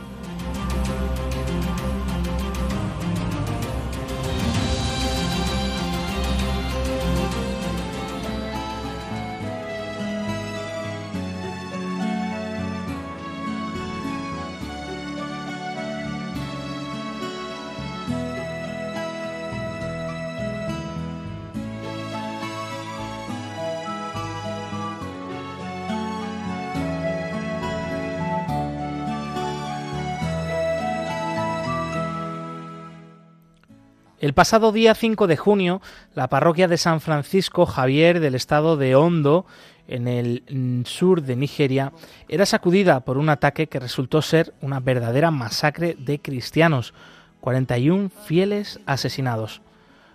El 34.21 34.33
pasado 34.33 34.71
día 34.71 34.93
5 34.93 35.25
de 35.25 35.35
junio, 35.35 35.81
la 36.13 36.27
parroquia 36.27 36.67
de 36.67 36.77
San 36.77 37.01
Francisco 37.01 37.65
Javier 37.65 38.19
del 38.19 38.35
estado 38.35 38.77
de 38.77 38.95
Hondo, 38.95 39.47
en 39.87 40.07
el 40.07 40.83
sur 40.85 41.23
de 41.23 41.35
Nigeria, 41.35 41.91
era 42.29 42.45
sacudida 42.45 42.99
por 42.99 43.17
un 43.17 43.29
ataque 43.29 43.65
que 43.65 43.79
resultó 43.79 44.21
ser 44.21 44.53
una 44.61 44.79
verdadera 44.79 45.31
masacre 45.31 45.97
de 45.97 46.19
cristianos, 46.19 46.93
41 47.39 48.11
fieles 48.27 48.79
asesinados. 48.85 49.63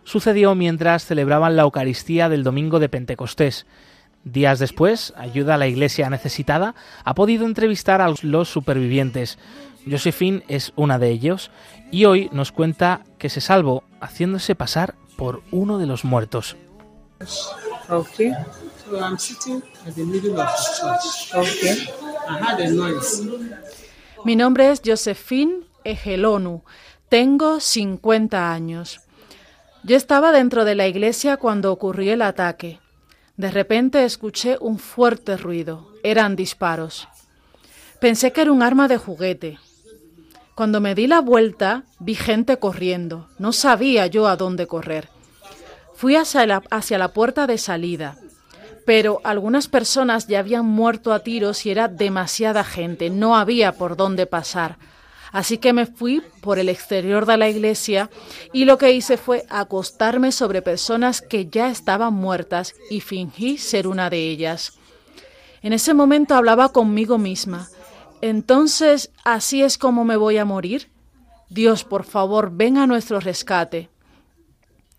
Sucedió 0.05 0.55
mientras 0.55 1.05
celebraban 1.05 1.57
la 1.57 1.63
Eucaristía 1.63 2.29
del 2.29 2.45
domingo 2.45 2.79
de 2.79 2.89
Pentecostés. 2.89 3.67
Días 4.23 4.61
después, 4.61 5.15
Ayuda 5.17 5.57
a 5.57 5.59
la 5.59 5.67
Iglesia 5.67 6.09
Necesitada 6.11 6.77
ha 7.03 7.15
podido 7.17 7.45
entrevistar 7.45 8.01
a 8.01 8.15
los 8.23 8.49
supervivientes. 8.49 9.37
Josephine 9.89 10.43
es 10.49 10.73
una 10.77 10.99
de 10.99 11.11
ellos 11.11 11.51
y 11.91 12.05
hoy 12.05 12.29
nos 12.33 12.53
cuenta 12.53 13.05
que 13.19 13.29
se 13.29 13.41
salvó 13.41 13.85
haciéndose 14.01 14.55
pasar 14.55 14.95
por 15.17 15.43
uno 15.53 15.79
de 15.79 15.87
los 15.87 16.05
muertos. 16.05 16.57
Okay. 17.89 18.33
So 18.85 18.99
I'm 18.99 19.19
sitting 19.19 19.63
at 19.87 19.95
the 19.95 20.05
middle 20.05 20.41
of 20.41 20.49
the 20.49 20.73
church. 20.81 21.35
Okay. 21.35 21.89
I 22.29 22.39
heard 22.41 22.61
a 22.61 22.71
noise. 22.71 23.23
Mi 24.25 24.35
nombre 24.35 24.71
es 24.71 24.83
Josephine 24.85 25.65
Egelonu. 25.85 26.63
Tengo 27.09 27.61
50 27.61 28.53
años. 28.53 29.01
Yo 29.85 29.97
estaba 29.97 30.33
dentro 30.33 30.65
de 30.65 30.75
la 30.75 30.89
iglesia 30.89 31.37
cuando 31.37 31.71
ocurrió 31.71 32.13
el 32.13 32.23
ataque. 32.23 32.81
De 33.37 33.51
repente 33.53 34.05
escuché 34.05 34.57
un 34.61 34.81
fuerte 34.81 35.37
ruido. 35.37 35.93
Eran 36.03 36.35
disparos. 36.35 37.07
Pensé 38.01 38.33
que 38.33 38.41
era 38.41 38.53
un 38.53 38.63
arma 38.63 38.89
de 38.89 38.99
juguete. 38.99 39.59
Cuando 40.57 40.81
me 40.81 40.95
di 40.95 41.07
la 41.07 41.21
vuelta, 41.21 41.85
vi 41.99 42.15
gente 42.15 42.59
corriendo. 42.59 43.29
No 43.39 43.53
sabía 43.53 44.07
yo 44.07 44.27
a 44.27 44.37
dónde 44.37 44.67
correr. 44.67 45.11
Fui 45.95 46.17
hacia 46.17 46.47
la, 46.47 46.63
hacia 46.71 46.97
la 46.97 47.09
puerta 47.09 47.47
de 47.47 47.59
salida, 47.59 48.17
pero 48.87 49.21
algunas 49.23 49.69
personas 49.69 50.29
ya 50.29 50.39
habían 50.39 50.65
muerto 50.65 51.13
a 51.13 51.19
tiros 51.19 51.67
y 51.67 51.73
era 51.73 51.89
demasiada 51.89 52.65
gente. 52.65 53.11
No 53.11 53.37
había 53.37 53.73
por 53.73 53.99
dónde 53.99 54.25
pasar. 54.25 54.79
Así 55.31 55.59
que 55.59 55.75
me 55.75 55.85
fui 55.85 56.23
por 56.41 56.59
el 56.59 56.71
exterior 56.71 57.27
de 57.27 57.37
la 57.37 57.51
iglesia 57.51 58.09
y 58.55 58.65
lo 58.65 58.79
que 58.79 58.93
hice 58.93 59.19
fue 59.19 59.45
acostarme 59.51 60.33
sobre 60.33 60.63
personas 60.63 61.21
que 61.21 61.49
ya 61.49 61.69
estaban 61.69 62.15
muertas 62.15 62.75
y 62.89 63.03
fingí 63.03 63.59
ser 63.59 63.87
una 63.87 64.09
de 64.09 64.31
ellas. 64.31 64.73
En 65.61 65.75
ese 65.75 65.93
momento 65.93 66.35
hablaba 66.35 66.71
conmigo 66.71 67.19
misma. 67.19 67.69
Entonces, 68.21 69.11
¿así 69.25 69.63
es 69.63 69.79
como 69.79 70.05
me 70.05 70.17
voy 70.17 70.39
a 70.39 70.45
morir? 70.45 70.91
Dios, 71.49 71.85
por 71.85 72.05
favor, 72.05 72.51
ven 72.53 72.79
a 72.79 72.87
nuestro 72.87 73.21
rescate. 73.21 73.89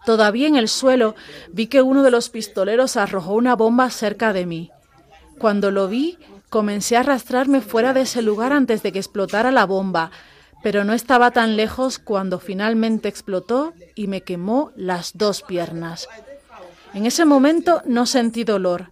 Todavía 0.06 0.48
en 0.48 0.56
el 0.56 0.70
suelo 0.70 1.16
vi 1.52 1.68
que 1.68 1.82
uno 1.82 2.04
de 2.04 2.12
los 2.12 2.30
pistoleros 2.30 2.96
arrojó 2.96 3.34
una 3.34 3.56
bomba 3.56 3.90
cerca 3.90 4.32
de 4.32 4.46
mí. 4.46 4.72
Cuando 5.38 5.72
lo 5.72 5.88
vi, 5.88 6.18
comencé 6.50 6.96
a 6.96 7.02
arrastrarme 7.02 7.62
fuera 7.62 7.94
de 7.94 8.02
ese 8.02 8.22
lugar 8.22 8.54
antes 8.54 8.84
de 8.84 8.92
que 8.92 9.00
explotara 9.00 9.52
la 9.52 9.66
bomba, 9.66 10.12
pero 10.64 10.84
no 10.84 10.94
estaba 10.94 11.32
tan 11.32 11.58
lejos 11.58 12.00
cuando 12.00 12.40
finalmente 12.40 13.10
explotó 13.10 13.74
y 13.96 14.08
me 14.08 14.22
quemó 14.22 14.72
las 14.76 15.18
dos 15.18 15.42
piernas. 15.42 16.08
En 16.94 17.06
ese 17.06 17.26
momento 17.26 17.82
no 17.86 18.06
sentí 18.06 18.44
dolor. 18.44 18.92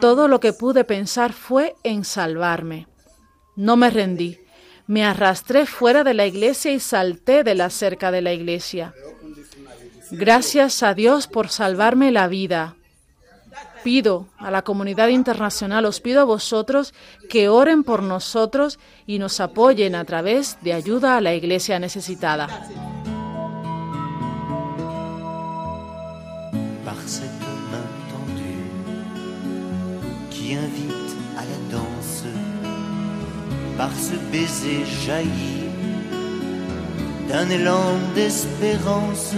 Todo 0.00 0.28
lo 0.28 0.40
que 0.40 0.52
pude 0.52 0.84
pensar 0.84 1.32
fue 1.32 1.74
en 1.82 2.04
salvarme. 2.04 2.86
No 3.60 3.76
me 3.76 3.90
rendí. 3.90 4.38
Me 4.86 5.04
arrastré 5.04 5.66
fuera 5.66 6.02
de 6.02 6.14
la 6.14 6.24
iglesia 6.24 6.72
y 6.72 6.80
salté 6.80 7.44
de 7.44 7.54
la 7.54 7.68
cerca 7.68 8.10
de 8.10 8.22
la 8.22 8.32
iglesia. 8.32 8.94
Gracias 10.10 10.82
a 10.82 10.94
Dios 10.94 11.26
por 11.26 11.50
salvarme 11.50 12.10
la 12.10 12.26
vida. 12.26 12.76
Pido 13.84 14.28
a 14.38 14.50
la 14.50 14.62
comunidad 14.62 15.08
internacional, 15.08 15.84
os 15.84 16.00
pido 16.00 16.22
a 16.22 16.24
vosotros 16.24 16.94
que 17.28 17.50
oren 17.50 17.84
por 17.84 18.02
nosotros 18.02 18.78
y 19.06 19.18
nos 19.18 19.40
apoyen 19.40 19.94
a 19.94 20.06
través 20.06 20.56
de 20.62 20.72
ayuda 20.72 21.18
a 21.18 21.20
la 21.20 21.34
iglesia 21.34 21.78
necesitada. 21.78 22.48
Par 33.80 33.92
ce 34.08 34.16
baiser 34.30 34.84
jailli 35.04 35.60
d'un 37.28 37.48
élan 37.48 37.88
d'espérance, 38.14 39.34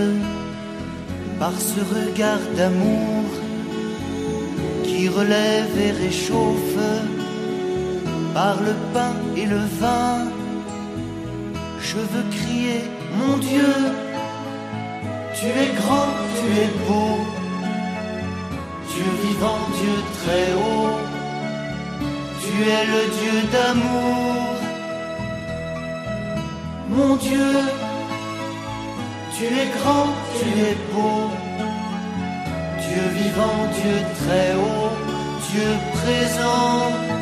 par 1.38 1.54
ce 1.70 1.80
regard 1.96 2.44
d'amour 2.56 3.22
qui 4.82 5.08
relève 5.08 5.74
et 5.86 5.92
réchauffe, 6.04 6.82
par 8.34 8.56
le 8.68 8.74
pain 8.92 9.14
et 9.36 9.46
le 9.46 9.62
vin, 9.80 10.16
je 11.88 12.00
veux 12.12 12.26
crier, 12.36 12.80
mon 13.20 13.36
Dieu, 13.50 13.74
tu 15.36 15.46
es 15.62 15.70
grand, 15.80 16.12
tu 16.36 16.46
es 16.64 16.70
beau, 16.86 17.14
Dieu 18.90 19.10
vivant, 19.24 19.62
Dieu 19.78 19.96
très 20.20 20.46
haut, 20.64 21.11
tu 22.42 22.52
es 22.76 22.84
le 22.94 23.02
Dieu 23.18 23.38
d'amour. 23.52 24.54
Mon 26.88 27.16
Dieu, 27.16 27.52
tu 29.34 29.44
es 29.44 29.68
grand, 29.76 30.10
tu 30.38 30.48
es 30.68 30.76
beau, 30.92 31.30
Dieu 32.84 33.04
vivant, 33.20 33.60
Dieu 33.78 33.98
très 34.20 34.54
haut, 34.54 34.92
Dieu 35.50 35.70
présent 35.94 37.21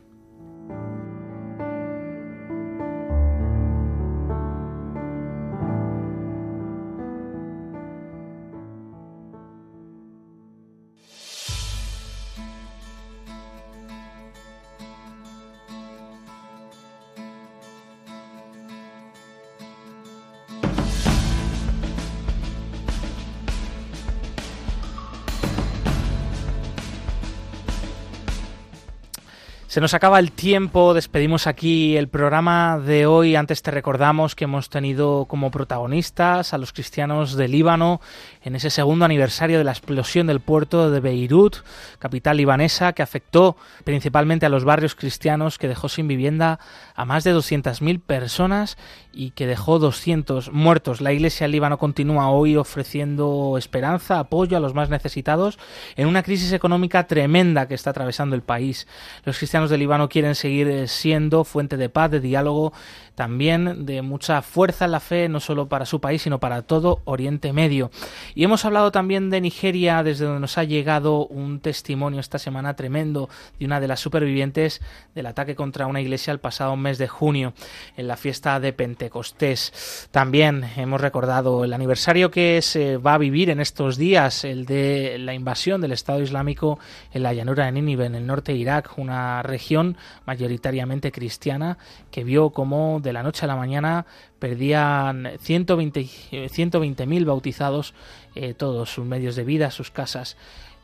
Se 29.71 29.79
nos 29.79 29.93
acaba 29.93 30.19
el 30.19 30.33
tiempo, 30.33 30.93
despedimos 30.93 31.47
aquí 31.47 31.95
el 31.95 32.09
programa 32.09 32.77
de 32.77 33.05
hoy. 33.05 33.37
Antes 33.37 33.61
te 33.61 33.71
recordamos 33.71 34.35
que 34.35 34.43
hemos 34.43 34.69
tenido 34.69 35.23
como 35.29 35.49
protagonistas 35.49 36.53
a 36.53 36.57
los 36.57 36.73
cristianos 36.73 37.37
de 37.37 37.47
Líbano 37.47 38.01
en 38.43 38.57
ese 38.57 38.69
segundo 38.69 39.05
aniversario 39.05 39.57
de 39.57 39.63
la 39.63 39.71
explosión 39.71 40.27
del 40.27 40.41
puerto 40.41 40.91
de 40.91 40.99
Beirut, 40.99 41.63
capital 41.99 42.35
libanesa, 42.35 42.91
que 42.91 43.01
afectó 43.01 43.55
principalmente 43.85 44.45
a 44.45 44.49
los 44.49 44.65
barrios 44.65 44.93
cristianos, 44.93 45.57
que 45.57 45.69
dejó 45.69 45.87
sin 45.87 46.05
vivienda 46.05 46.59
a 46.93 47.05
más 47.05 47.23
de 47.23 47.33
200.000 47.33 48.01
personas 48.01 48.77
y 49.13 49.31
que 49.31 49.47
dejó 49.47 49.79
200 49.79 50.51
muertos. 50.51 51.01
La 51.01 51.13
Iglesia 51.13 51.47
Líbano 51.47 51.77
continúa 51.77 52.29
hoy 52.29 52.55
ofreciendo 52.55 53.55
esperanza, 53.57 54.19
apoyo 54.19 54.57
a 54.57 54.59
los 54.59 54.73
más 54.73 54.89
necesitados 54.89 55.59
en 55.95 56.07
una 56.07 56.23
crisis 56.23 56.53
económica 56.53 57.07
tremenda 57.07 57.67
que 57.67 57.73
está 57.73 57.89
atravesando 57.89 58.35
el 58.35 58.41
país. 58.41 58.87
Los 59.23 59.37
cristianos 59.37 59.69
de 59.69 59.77
Líbano 59.77 60.09
quieren 60.09 60.35
seguir 60.35 60.67
eh, 60.67 60.87
siendo 60.87 61.43
fuente 61.43 61.77
de 61.77 61.89
paz, 61.89 62.11
de 62.11 62.19
diálogo, 62.19 62.73
también 63.15 63.85
de 63.85 64.01
mucha 64.01 64.41
fuerza 64.41 64.85
en 64.85 64.91
la 64.91 64.99
fe, 64.99 65.29
no 65.29 65.39
solo 65.39 65.67
para 65.67 65.85
su 65.85 65.99
país, 65.99 66.21
sino 66.21 66.39
para 66.39 66.61
todo 66.61 67.01
Oriente 67.05 67.53
Medio. 67.53 67.91
Y 68.35 68.43
hemos 68.43 68.65
hablado 68.65 68.91
también 68.91 69.29
de 69.29 69.41
Nigeria, 69.41 70.03
desde 70.03 70.25
donde 70.25 70.39
nos 70.39 70.57
ha 70.57 70.63
llegado 70.63 71.25
un 71.27 71.59
testimonio 71.59 72.19
esta 72.19 72.39
semana 72.39 72.75
tremendo 72.75 73.29
de 73.59 73.65
una 73.65 73.79
de 73.79 73.87
las 73.87 73.99
supervivientes 73.99 74.81
del 75.13 75.25
ataque 75.25 75.55
contra 75.55 75.87
una 75.87 76.01
iglesia 76.01 76.31
el 76.31 76.39
pasado 76.39 76.75
mes 76.77 76.97
de 76.97 77.07
junio, 77.07 77.53
en 77.97 78.07
la 78.07 78.17
fiesta 78.17 78.59
de 78.59 78.73
Pentecostés. 78.73 80.07
También 80.11 80.63
hemos 80.77 81.01
recordado 81.01 81.63
el 81.65 81.73
aniversario 81.73 82.31
que 82.31 82.61
se 82.61 82.97
va 82.97 83.15
a 83.15 83.17
vivir 83.17 83.49
en 83.49 83.59
estos 83.59 83.97
días, 83.97 84.45
el 84.45 84.65
de 84.65 85.17
la 85.19 85.33
invasión 85.33 85.81
del 85.81 85.91
Estado 85.91 86.21
Islámico 86.21 86.79
en 87.13 87.23
la 87.23 87.33
llanura 87.33 87.65
de 87.65 87.73
Nínive, 87.73 88.05
en 88.05 88.15
el 88.15 88.25
norte 88.25 88.53
de 88.53 88.59
Irak, 88.59 88.97
una 88.97 89.43
región 89.43 89.97
mayoritariamente 90.25 91.11
cristiana 91.11 91.77
que 92.09 92.23
vio 92.23 92.51
como 92.51 93.00
de 93.01 93.13
la 93.13 93.23
noche 93.23 93.45
a 93.45 93.47
la 93.47 93.55
mañana 93.55 94.05
perdían 94.39 95.23
120.000 95.23 97.05
mil 97.05 97.25
bautizados 97.25 97.93
eh, 98.35 98.53
todos 98.53 98.89
sus 98.89 99.05
medios 99.05 99.35
de 99.35 99.43
vida, 99.43 99.71
sus 99.71 99.91
casas. 99.91 100.37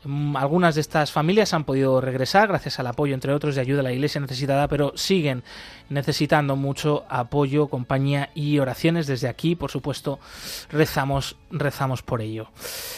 Mm, 0.04 0.36
algunas 0.36 0.76
de 0.76 0.80
estas 0.80 1.10
familias 1.10 1.52
han 1.54 1.64
podido 1.64 2.00
regresar 2.00 2.48
gracias 2.48 2.78
al 2.78 2.86
apoyo, 2.86 3.14
entre 3.14 3.32
otros, 3.32 3.56
de 3.56 3.60
ayuda 3.60 3.80
a 3.80 3.82
la 3.82 3.92
iglesia 3.92 4.20
necesitada, 4.20 4.68
pero 4.68 4.92
siguen 4.94 5.42
necesitando 5.88 6.54
mucho 6.54 7.04
apoyo, 7.08 7.66
compañía 7.66 8.30
y 8.34 8.58
oraciones. 8.58 9.06
Desde 9.06 9.28
aquí, 9.28 9.56
por 9.56 9.70
supuesto, 9.70 10.20
rezamos, 10.70 11.36
rezamos 11.50 12.02
por 12.02 12.20
ello. 12.20 12.48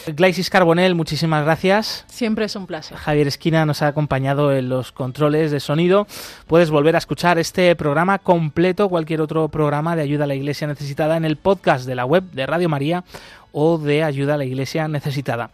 Glaisis 0.07 0.49
Carbonel, 0.49 0.93
muchísimas 0.93 1.43
gracias. 1.43 2.05
Siempre 2.07 2.45
es 2.45 2.55
un 2.55 2.67
placer. 2.67 2.97
Javier 2.97 3.27
Esquina 3.27 3.65
nos 3.65 3.81
ha 3.81 3.87
acompañado 3.87 4.53
en 4.53 4.69
los 4.69 4.91
controles 4.91 5.51
de 5.51 5.59
sonido. 5.59 6.05
Puedes 6.47 6.69
volver 6.69 6.95
a 6.95 6.99
escuchar 6.99 7.39
este 7.39 7.75
programa 7.75 8.19
completo, 8.19 8.89
cualquier 8.89 9.21
otro 9.21 9.47
programa 9.49 9.95
de 9.95 10.03
ayuda 10.03 10.25
a 10.25 10.27
la 10.27 10.35
iglesia 10.35 10.67
necesitada 10.67 11.17
en 11.17 11.25
el 11.25 11.37
podcast 11.37 11.85
de 11.85 11.95
la 11.95 12.05
web 12.05 12.23
de 12.31 12.45
Radio 12.45 12.69
María 12.69 13.03
o 13.51 13.77
de 13.77 14.03
ayuda 14.03 14.35
a 14.35 14.37
la 14.37 14.45
iglesia 14.45 14.87
necesitada. 14.87 15.49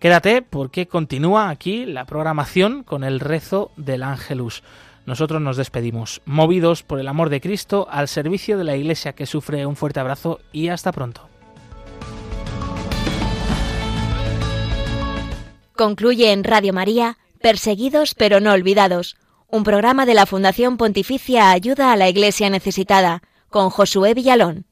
Quédate 0.00 0.40
porque 0.40 0.88
continúa 0.88 1.50
aquí 1.50 1.84
la 1.84 2.06
programación 2.06 2.84
con 2.84 3.04
el 3.04 3.20
rezo 3.20 3.70
del 3.76 4.02
Ángelus. 4.02 4.62
Nosotros 5.04 5.42
nos 5.42 5.58
despedimos, 5.58 6.22
movidos 6.24 6.82
por 6.82 7.00
el 7.00 7.08
amor 7.08 7.28
de 7.28 7.42
Cristo 7.42 7.86
al 7.90 8.08
servicio 8.08 8.56
de 8.56 8.64
la 8.64 8.76
Iglesia 8.76 9.12
que 9.12 9.26
sufre 9.26 9.66
un 9.66 9.76
fuerte 9.76 10.00
abrazo 10.00 10.40
y 10.52 10.68
hasta 10.68 10.90
pronto. 10.92 11.28
Concluye 15.76 16.32
en 16.32 16.44
Radio 16.44 16.72
María, 16.72 17.18
Perseguidos 17.42 18.14
pero 18.14 18.40
no 18.40 18.52
olvidados, 18.52 19.18
un 19.48 19.64
programa 19.64 20.06
de 20.06 20.14
la 20.14 20.24
Fundación 20.24 20.78
Pontificia 20.78 21.50
Ayuda 21.50 21.92
a 21.92 21.96
la 21.96 22.08
Iglesia 22.08 22.48
Necesitada, 22.48 23.22
con 23.50 23.68
Josué 23.68 24.14
Villalón. 24.14 24.64